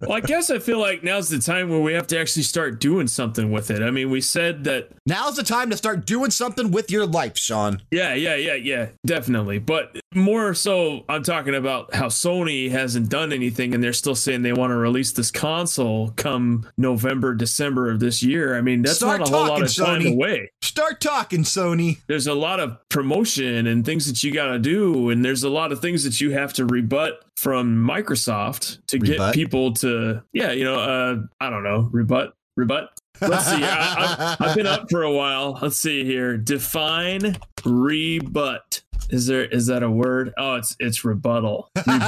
[0.00, 2.80] well, I guess I feel like now's the time where we have to actually start
[2.80, 3.82] doing something with it.
[3.82, 4.90] I mean, we said that.
[5.06, 7.82] Now's the time to start doing something with your life, Sean.
[7.90, 9.58] Yeah, yeah, yeah, yeah, definitely.
[9.58, 14.42] But more so, I'm talking about how Sony hasn't done anything and they're still saying
[14.42, 18.56] they want to release this console come November, December of this year.
[18.56, 20.50] I mean, that's start not a whole lot of time away.
[20.62, 21.98] Start talking, Sony.
[22.06, 25.50] There's a lot of promotion and things that you got to do, and there's a
[25.50, 29.16] lot of things that you have to rebut from Microsoft to rebut?
[29.16, 32.90] get people to, yeah, you know, uh, I don't know, rebut, rebut.
[33.20, 33.62] Let's see.
[33.62, 35.58] I, have been up for a while.
[35.62, 36.36] Let's see here.
[36.36, 38.82] Define rebut.
[39.10, 40.32] Is there is that a word?
[40.38, 41.68] Oh, it's it's rebuttal.
[41.76, 42.00] Re- Another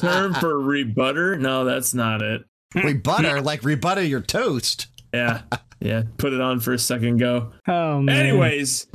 [0.00, 1.38] term for rebutter?
[1.38, 2.44] No, that's not it.
[2.74, 4.88] Rebutter, like rebutter your toast.
[5.12, 5.42] Yeah.
[5.80, 6.04] Yeah.
[6.16, 7.52] Put it on for a second go.
[7.68, 8.26] Oh man.
[8.26, 8.86] Anyways,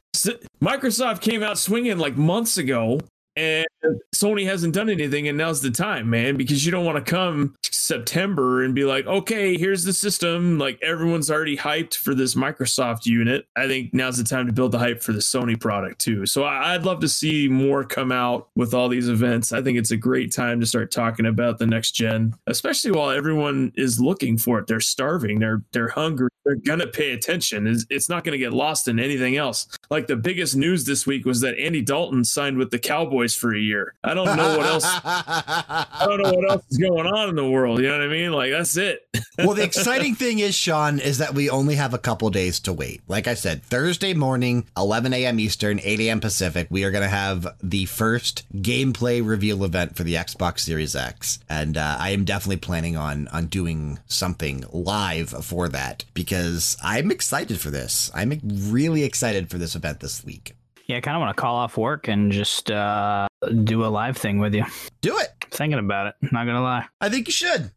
[0.61, 2.99] Microsoft came out swinging like months ago
[3.39, 7.09] and Sony hasn't done anything, and now's the time, man, because you don't want to
[7.09, 7.55] come
[7.89, 10.59] September and be like, okay, here's the system.
[10.59, 13.47] Like everyone's already hyped for this Microsoft unit.
[13.55, 16.27] I think now's the time to build the hype for the Sony product too.
[16.27, 19.51] So I'd love to see more come out with all these events.
[19.53, 23.09] I think it's a great time to start talking about the next gen, especially while
[23.09, 24.67] everyone is looking for it.
[24.67, 25.39] They're starving.
[25.39, 26.29] They're they're hungry.
[26.45, 27.65] They're gonna pay attention.
[27.65, 29.67] It's, it's not gonna get lost in anything else.
[29.89, 33.53] Like the biggest news this week was that Andy Dalton signed with the Cowboys for
[33.53, 33.93] a year.
[34.03, 34.83] I don't know what else.
[34.85, 37.79] I don't know what else is going on in the world.
[37.79, 38.31] You know what I mean?
[38.31, 39.07] Like that's it.
[39.37, 42.73] well, the exciting thing is, Sean, is that we only have a couple days to
[42.73, 43.01] wait.
[43.07, 45.39] Like I said, Thursday morning, 11 a.m.
[45.39, 46.19] Eastern, 8 a.m.
[46.19, 50.95] Pacific, we are going to have the first gameplay reveal event for the Xbox Series
[50.95, 56.77] X, and uh, I am definitely planning on on doing something live for that because
[56.83, 58.11] I'm excited for this.
[58.13, 60.55] I'm really excited for this event this week.
[60.89, 63.27] Yeah, I kind of want to call off work and just uh,
[63.63, 64.65] do a live thing with you.
[65.01, 65.29] Do it.
[65.51, 66.15] Thinking about it.
[66.31, 66.87] Not gonna lie.
[66.99, 67.69] I think you should.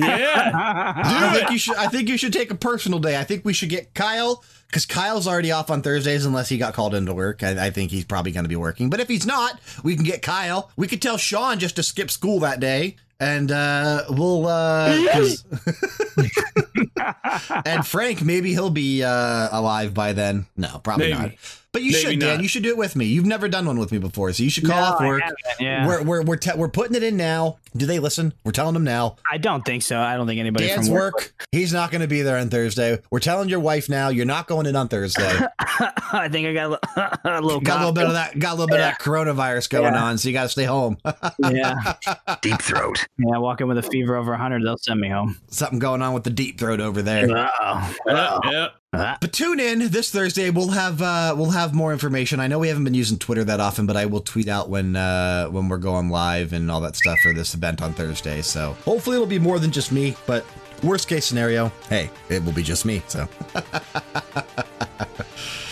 [0.00, 0.50] Yeah.
[0.96, 1.76] I think you should.
[1.76, 3.20] I think you should take a personal day.
[3.20, 6.74] I think we should get Kyle because Kyle's already off on Thursdays unless he got
[6.74, 7.44] called into work.
[7.44, 8.90] I, I think he's probably going to be working.
[8.90, 10.72] But if he's not, we can get Kyle.
[10.76, 14.88] We could tell Sean just to skip school that day and uh, we'll uh,
[17.64, 20.46] and Frank maybe he'll be uh, alive by then.
[20.56, 21.28] No, probably maybe.
[21.28, 21.32] not.
[21.76, 22.36] But you Maybe should, Dan.
[22.36, 22.42] Not.
[22.42, 23.04] You should do it with me.
[23.04, 25.20] You've never done one with me before, so you should call no, off work.
[25.60, 25.86] Yeah.
[25.86, 27.58] We're we're we're, te- we're putting it in now.
[27.76, 28.32] Do they listen?
[28.44, 29.16] We're telling them now.
[29.30, 30.00] I don't think so.
[30.00, 31.14] I don't think anybody Dan's from work.
[31.16, 31.46] work.
[31.52, 32.98] He's not going to be there on Thursday.
[33.10, 34.08] We're telling your wife now.
[34.08, 35.38] You're not going in on Thursday.
[35.58, 36.80] I think I got
[37.24, 38.38] a little got a little bit of that.
[38.38, 38.92] Got a little bit yeah.
[38.92, 40.02] of that coronavirus going yeah.
[40.02, 40.96] on, so you got to stay home.
[41.38, 41.92] yeah,
[42.40, 43.06] deep throat.
[43.18, 45.38] Yeah, walk in with a fever over 100, they'll send me home.
[45.48, 47.28] Something going on with the deep throat over there.
[47.60, 48.68] Oh, oh.
[48.98, 49.16] Yeah.
[49.20, 50.50] But tune in this Thursday.
[50.50, 52.40] We'll have uh, we'll have more information.
[52.40, 54.96] I know we haven't been using Twitter that often, but I will tweet out when
[54.96, 58.42] uh, when we're going live and all that stuff for this event on Thursday.
[58.42, 60.16] So hopefully it'll be more than just me.
[60.26, 60.44] But
[60.82, 63.02] worst case scenario, hey, it will be just me.
[63.08, 63.28] So.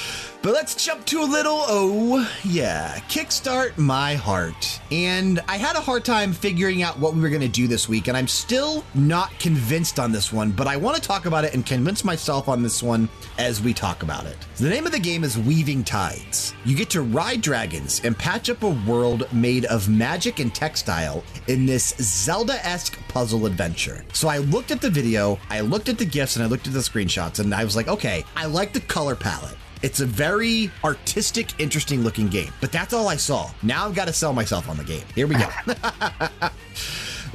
[0.44, 4.78] But let's jump to a little, oh, yeah, Kickstart My Heart.
[4.92, 7.88] And I had a hard time figuring out what we were going to do this
[7.88, 11.46] week, and I'm still not convinced on this one, but I want to talk about
[11.46, 13.08] it and convince myself on this one
[13.38, 14.36] as we talk about it.
[14.56, 16.52] The name of the game is Weaving Tides.
[16.66, 21.24] You get to ride dragons and patch up a world made of magic and textile
[21.46, 24.04] in this Zelda esque puzzle adventure.
[24.12, 26.74] So I looked at the video, I looked at the gifs, and I looked at
[26.74, 29.56] the screenshots, and I was like, okay, I like the color palette.
[29.84, 33.50] It's a very artistic, interesting looking game, but that's all I saw.
[33.62, 35.04] Now I've got to sell myself on the game.
[35.14, 35.46] Here we go.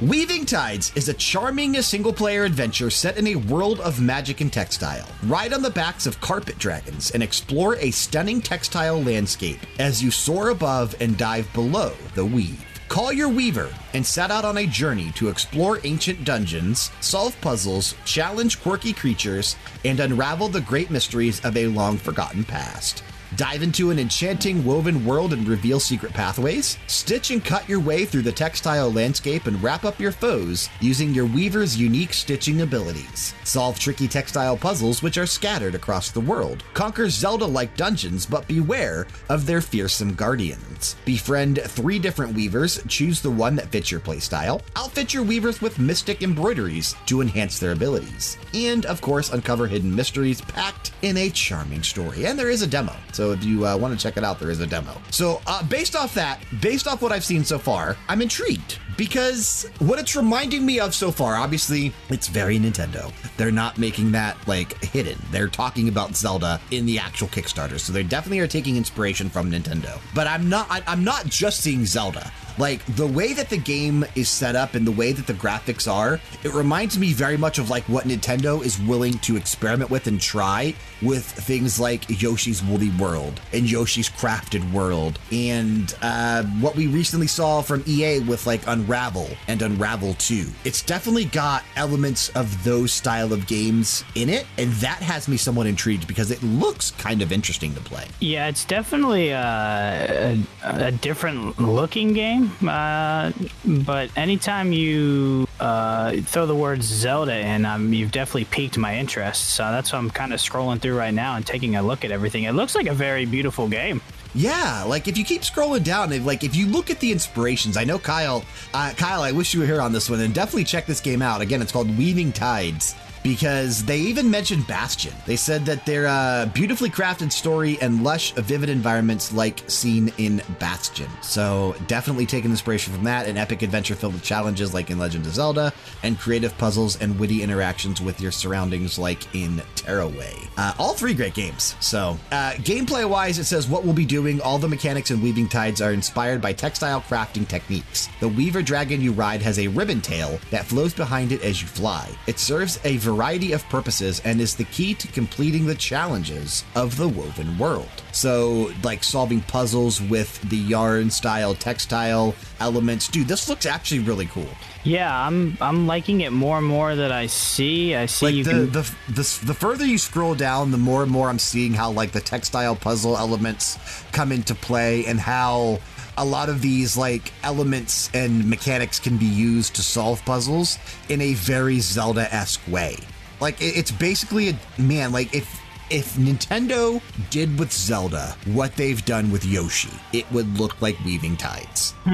[0.00, 4.52] Weaving Tides is a charming single player adventure set in a world of magic and
[4.52, 5.06] textile.
[5.22, 10.10] Ride on the backs of carpet dragons and explore a stunning textile landscape as you
[10.10, 12.69] soar above and dive below the weave.
[12.90, 17.94] Call your Weaver and set out on a journey to explore ancient dungeons, solve puzzles,
[18.04, 19.54] challenge quirky creatures,
[19.84, 23.04] and unravel the great mysteries of a long forgotten past.
[23.36, 26.78] Dive into an enchanting woven world and reveal secret pathways.
[26.88, 31.14] Stitch and cut your way through the textile landscape and wrap up your foes using
[31.14, 33.32] your weaver's unique stitching abilities.
[33.44, 36.64] Solve tricky textile puzzles which are scattered across the world.
[36.74, 40.96] Conquer Zelda like dungeons, but beware of their fearsome guardians.
[41.04, 44.60] Befriend three different weavers, choose the one that fits your playstyle.
[44.74, 48.38] Outfit your weavers with mystic embroideries to enhance their abilities.
[48.54, 52.26] And, of course, uncover hidden mysteries packed in a charming story.
[52.26, 52.94] And there is a demo.
[53.12, 54.96] So if you uh, want to check it out, there is a demo.
[55.10, 59.68] So uh, based off that, based off what I've seen so far, I'm intrigued because
[59.78, 63.12] what it's reminding me of so far, obviously, it's very Nintendo.
[63.36, 65.18] They're not making that like hidden.
[65.30, 69.50] They're talking about Zelda in the actual Kickstarter, so they definitely are taking inspiration from
[69.50, 69.98] Nintendo.
[70.14, 70.66] But I'm not.
[70.70, 72.30] I, I'm not just seeing Zelda.
[72.58, 75.90] Like the way that the game is set up and the way that the graphics
[75.90, 80.06] are, it reminds me very much of like what Nintendo is willing to experiment with
[80.06, 86.76] and try with things like Yoshi's Woolly World and Yoshi's Crafted World and uh, what
[86.76, 90.46] we recently saw from EA with like Unravel and Unravel 2.
[90.64, 95.36] It's definitely got elements of those style of games in it, and that has me
[95.36, 98.06] somewhat intrigued because it looks kind of interesting to play.
[98.20, 102.52] Yeah, it's definitely uh, a, a different looking game.
[102.66, 103.32] Uh,
[103.64, 109.50] but anytime you uh, throw the word Zelda in, um, you've definitely piqued my interest.
[109.50, 112.10] So that's why I'm kind of scrolling through right now and taking a look at
[112.10, 112.44] everything.
[112.44, 114.00] It looks like a very beautiful game.
[114.34, 117.84] Yeah, like if you keep scrolling down, like if you look at the inspirations, I
[117.84, 120.86] know Kyle, uh, Kyle, I wish you were here on this one, and definitely check
[120.86, 121.40] this game out.
[121.40, 125.12] Again, it's called Weaving Tides because they even mentioned Bastion.
[125.26, 130.42] They said that they're a beautifully crafted story and lush, vivid environments like seen in
[130.58, 131.08] Bastion.
[131.22, 135.26] So, definitely taking inspiration from that, an epic adventure filled with challenges like in Legend
[135.26, 135.72] of Zelda,
[136.02, 140.34] and creative puzzles and witty interactions with your surroundings like in Tearaway.
[140.56, 141.76] Uh, all three great games.
[141.80, 145.48] So, uh, gameplay wise, it says what we'll be doing, all the mechanics in Weaving
[145.48, 148.08] Tides are inspired by textile crafting techniques.
[148.20, 151.68] The Weaver Dragon you ride has a ribbon tail that flows behind it as you
[151.68, 152.08] fly.
[152.26, 156.96] It serves a variety of purposes and is the key to completing the challenges of
[156.96, 157.88] the woven world.
[158.12, 163.08] So, like solving puzzles with the yarn style textile elements.
[163.08, 164.48] Dude, this looks actually really cool.
[164.84, 167.94] Yeah, I'm I'm liking it more and more that I see.
[167.94, 168.70] I see like you the, can.
[168.70, 172.12] the, the the further you scroll down, the more and more I'm seeing how like
[172.12, 173.78] the textile puzzle elements
[174.12, 175.80] come into play and how
[176.20, 180.78] a lot of these like elements and mechanics can be used to solve puzzles
[181.08, 182.96] in a very Zelda-esque way.
[183.40, 185.59] Like it- it's basically a man like if
[185.90, 191.36] if Nintendo did with Zelda what they've done with Yoshi, it would look like Weaving
[191.36, 191.94] Tides.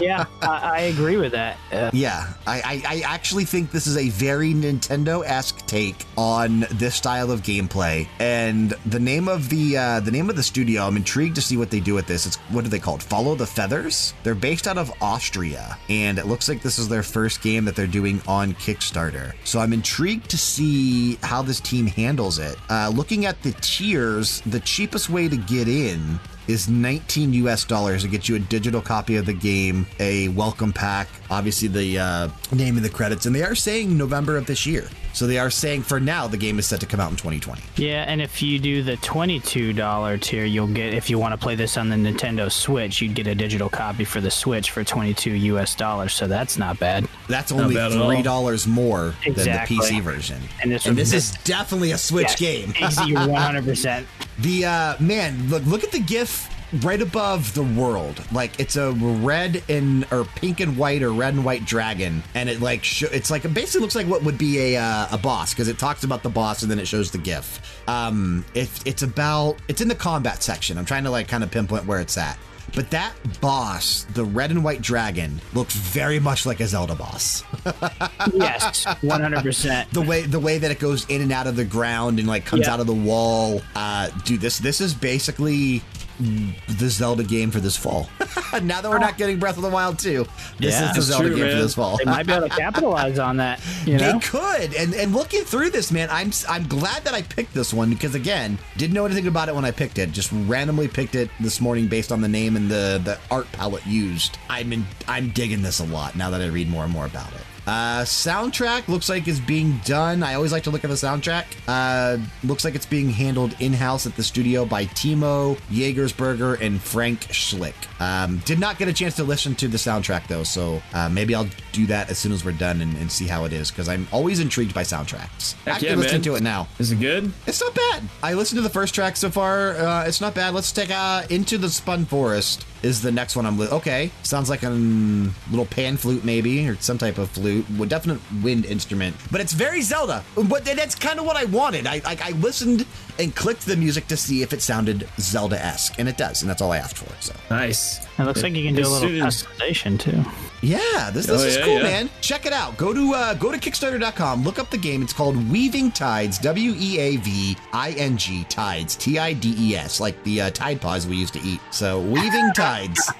[0.00, 1.56] yeah, I, I agree with that.
[1.72, 6.66] Uh, Yeah, I, I, I actually think this is a very Nintendo esque take on
[6.72, 8.08] this style of gameplay.
[8.18, 11.56] And the name of the uh, the name of the studio, I'm intrigued to see
[11.56, 12.26] what they do with this.
[12.26, 13.02] It's what are they called?
[13.02, 14.14] Follow the Feathers.
[14.24, 17.76] They're based out of Austria, and it looks like this is their first game that
[17.76, 19.34] they're doing on Kickstarter.
[19.44, 22.56] So I'm intrigued to see how this team handles it.
[22.68, 26.18] Uh, looking at the tiers, the cheapest way to get in
[26.48, 30.72] is 19 US dollars to get you a digital copy of the game, a welcome
[30.72, 34.66] pack, obviously the uh, name in the credits, and they are saying November of this
[34.66, 34.88] year.
[35.12, 37.60] So they are saying for now the game is set to come out in 2020.
[37.76, 41.38] yeah, and if you do the twenty-two dollar tier, you'll get if you want to
[41.38, 44.84] play this on the Nintendo Switch, you'd get a digital copy for the Switch for
[44.84, 45.74] twenty-two U.S.
[45.74, 46.12] dollars.
[46.14, 47.08] So that's not bad.
[47.28, 49.76] That's only bad three dollars more Exactly.
[49.76, 50.40] than the PC version.
[50.62, 52.72] And this and would- this is definitely a Switch game.
[52.80, 54.06] Easy, one hundred percent.
[54.38, 56.48] The uh man, look look at the GIF
[56.82, 58.22] right above the world.
[58.32, 62.48] Like it's a red and or pink and white or red and white dragon, and
[62.48, 65.18] it like sh- it's like it basically looks like what would be a uh, a
[65.18, 67.82] boss because it talks about the boss and then it shows the GIF.
[67.88, 70.78] Um, it, it's about it's in the combat section.
[70.78, 72.38] I'm trying to like kind of pinpoint where it's at.
[72.72, 77.42] But that boss, the red and white dragon, looks very much like a Zelda boss.
[78.32, 79.90] Yes, one hundred percent.
[79.92, 82.44] the way the way that it goes in and out of the ground and like
[82.44, 83.60] comes out of the wall.
[83.74, 85.82] Uh, dude, this this is basically
[86.20, 88.08] the Zelda game for this fall.
[88.62, 90.28] now that we're not getting Breath of the Wild 2, this
[90.58, 90.68] Yeah.
[90.68, 91.96] is the That's Zelda true, game for this fall.
[91.96, 93.60] They might be able to capitalize on that.
[93.86, 97.54] You They could, and and looking through this, man, I'm I'm glad that I picked
[97.54, 100.12] this one because again, didn't know anything about it when I picked it.
[100.12, 103.86] Just randomly picked it this morning based on the name and the the art palette
[103.86, 104.36] used.
[104.48, 107.32] I'm in, I'm digging this a lot now that I read more and more about
[107.32, 107.40] it.
[107.66, 110.22] Uh, soundtrack looks like is being done.
[110.22, 111.44] I always like to look at the soundtrack.
[111.68, 116.80] Uh, looks like it's being handled in house at the studio by Timo Jaegersberger and
[116.80, 117.74] Frank Schlick.
[118.00, 121.34] Um, did not get a chance to listen to the soundtrack though, so uh, maybe
[121.34, 123.88] I'll do that as soon as we're done and, and see how it is because
[123.88, 125.54] I'm always intrigued by soundtracks.
[125.64, 126.68] Heck Actually, yeah, listening to it now.
[126.78, 127.32] Is it good?
[127.46, 128.02] It's not bad.
[128.22, 129.76] I listened to the first track so far.
[129.76, 130.54] Uh, it's not bad.
[130.54, 134.10] Let's take uh, Into the Spun Forest is the next one I'm okay.
[134.22, 137.66] Sounds like a little pan flute maybe or some type of flute.
[137.76, 139.16] Well, definite wind instrument.
[139.30, 140.24] But it's very Zelda.
[140.34, 141.86] But that's kind of what I wanted.
[141.86, 142.86] I like I listened
[143.20, 146.62] and clicked the music to see if it sounded Zelda-esque and it does, and that's
[146.62, 147.12] all I asked for.
[147.20, 148.00] So Nice.
[148.18, 150.22] It looks like you can do a little soon customization too.
[150.62, 151.82] Yeah, this, this Oh, is yeah, cool, yeah.
[151.84, 152.10] man.
[152.20, 152.76] Check it out.
[152.76, 154.44] Go to uh, go to Kickstarter.com.
[154.44, 155.00] Look up the game.
[155.02, 156.38] It's called Weaving Tides.
[156.38, 158.94] W E A V I N G Tides.
[158.96, 161.60] T I D E S, like the uh, Tide Pods we used to eat.
[161.70, 163.10] So Weaving Tides.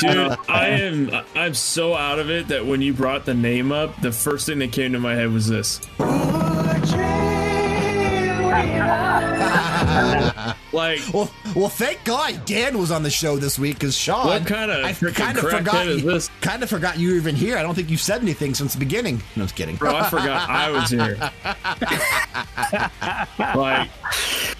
[0.00, 3.98] Dude, I am I'm so out of it that when you brought the name up,
[4.02, 5.80] the first thing that came to my head was this.
[10.72, 14.26] like well, well, thank God Dan was on the show this week because Sean.
[14.26, 15.86] What kind of I kind of forgot.
[15.86, 16.28] you- this?
[16.40, 17.56] Kind of forgot you were even here.
[17.56, 19.22] I don't think you've said anything since the beginning.
[19.36, 19.76] No, I was kidding.
[19.76, 21.16] Bro, I forgot I was here.
[23.56, 23.90] like,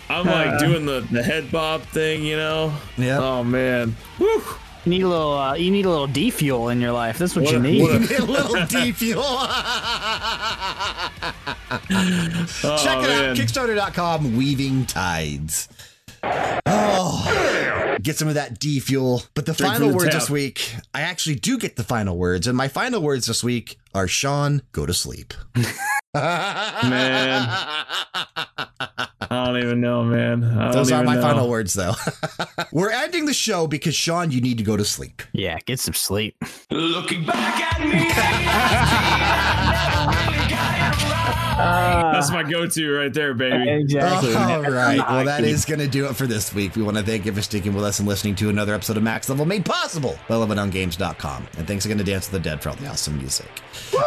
[0.09, 2.73] I'm like uh, doing the, the head bob thing, you know?
[2.97, 3.19] Yeah.
[3.19, 3.97] Oh, man.
[4.19, 4.43] Woo.
[4.85, 5.33] You need a little.
[5.35, 7.19] Uh, you need a little D fuel in your life.
[7.19, 7.83] That's what, What you a- need.
[7.83, 9.23] what a little deep fuel.
[9.23, 9.39] Check
[11.89, 13.37] it out, man.
[13.37, 15.69] Kickstarter.com, Weaving Tides.
[16.25, 19.23] Oh, get some of that D fuel.
[19.35, 20.15] But the Drink final the words tap.
[20.21, 22.47] this week, I actually do get the final words.
[22.47, 25.35] And my final words this week are Sean, go to sleep.
[26.15, 27.49] Man.
[29.33, 30.45] I don't even know, man.
[30.45, 31.23] I Those are even my know.
[31.23, 31.95] final words, though.
[32.73, 35.23] We're ending the show because, Sean, you need to go to sleep.
[35.33, 36.37] Yeah, get some sleep.
[36.71, 38.09] Looking back at me.
[40.93, 43.69] That's my go-to right there, baby.
[43.69, 44.35] Exactly.
[44.35, 44.99] All right.
[44.99, 46.77] Well, that is going to do it for this week.
[46.77, 49.03] We want to thank you for sticking with us and listening to another episode of
[49.03, 51.47] Max Level made possible by LevelDownGames.com.
[51.59, 53.49] And thanks again to Dance of the Dead for all the awesome music.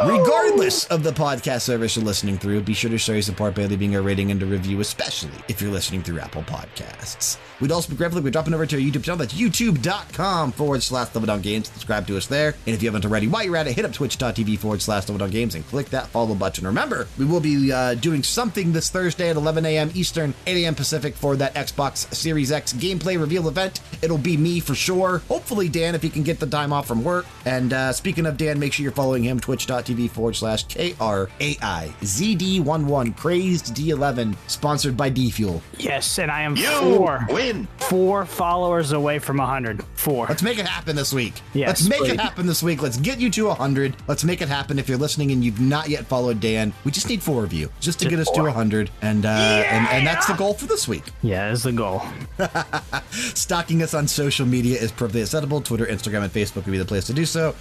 [0.05, 3.65] Regardless of the podcast service you're listening through, be sure to show your support by
[3.65, 7.37] leaving a rating and a review, especially if you're listening through Apple Podcasts.
[7.61, 9.17] We'd also be grateful if you're dropping over to our YouTube channel.
[9.17, 11.67] That's youtube.com forward slash LevelDownGames.
[11.67, 12.55] Subscribe to us there.
[12.65, 15.55] And if you haven't already, while you're at it, hit up twitch.tv forward slash LevelDownGames
[15.55, 16.65] and click that follow button.
[16.75, 19.91] Remember, we will be uh, doing something this Thursday at 11 a.m.
[19.93, 20.75] Eastern, 8 a.m.
[20.75, 23.79] Pacific for that Xbox Series X gameplay reveal event.
[24.01, 25.19] It'll be me for sure.
[25.29, 27.25] Hopefully, Dan, if he can get the time off from work.
[27.45, 33.73] And uh, speaking of Dan, make sure you're following him, twitch.tv forward slash KRAIZD11, Crazed
[33.73, 35.61] D11, sponsored by D Fuel.
[35.77, 37.69] Yes, and I am four Win.
[37.77, 39.81] four followers away from hundred.
[39.93, 40.25] Four.
[40.27, 41.35] Let's make it happen this week.
[41.53, 42.81] Yes, Let's make it happen this week.
[42.81, 43.95] Let's get you to 100.
[44.07, 44.77] Let's make it happen.
[44.77, 47.69] If you're listening and you've not yet followed Dan, we just need four of you
[47.79, 48.89] just to get us to 100.
[49.01, 51.03] And, uh, and and that's the goal for this week.
[51.21, 52.01] Yeah, that's the goal.
[53.11, 55.61] Stalking us on social media is perfectly acceptable.
[55.61, 57.55] Twitter, Instagram, and Facebook would be the place to do so.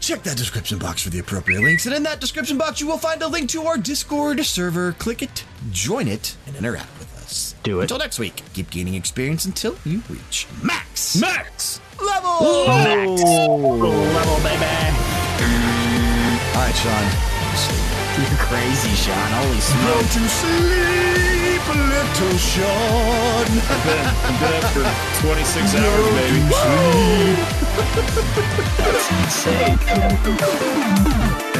[0.00, 1.86] Check that description box for the appropriate links.
[1.86, 4.92] And in that description box, you will find a link to our Discord server.
[4.92, 7.54] Click it, join it, and interact with us.
[7.64, 7.82] Do it.
[7.82, 11.80] Until next week, keep gaining experience until you reach max Max!
[12.00, 12.66] level.
[12.68, 13.22] Max!
[13.22, 14.64] Level, baby.
[16.54, 17.87] All right, Sean.
[18.18, 19.30] You're crazy, Sean.
[19.38, 20.14] Holy Go smokes.
[20.14, 23.46] to sleep, little Sean.
[23.84, 24.06] Been,
[24.40, 27.48] been up for 26 hours, baby.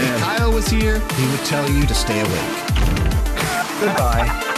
[0.01, 2.65] If Kyle was here, he would tell you to stay awake.
[3.81, 4.58] Goodbye.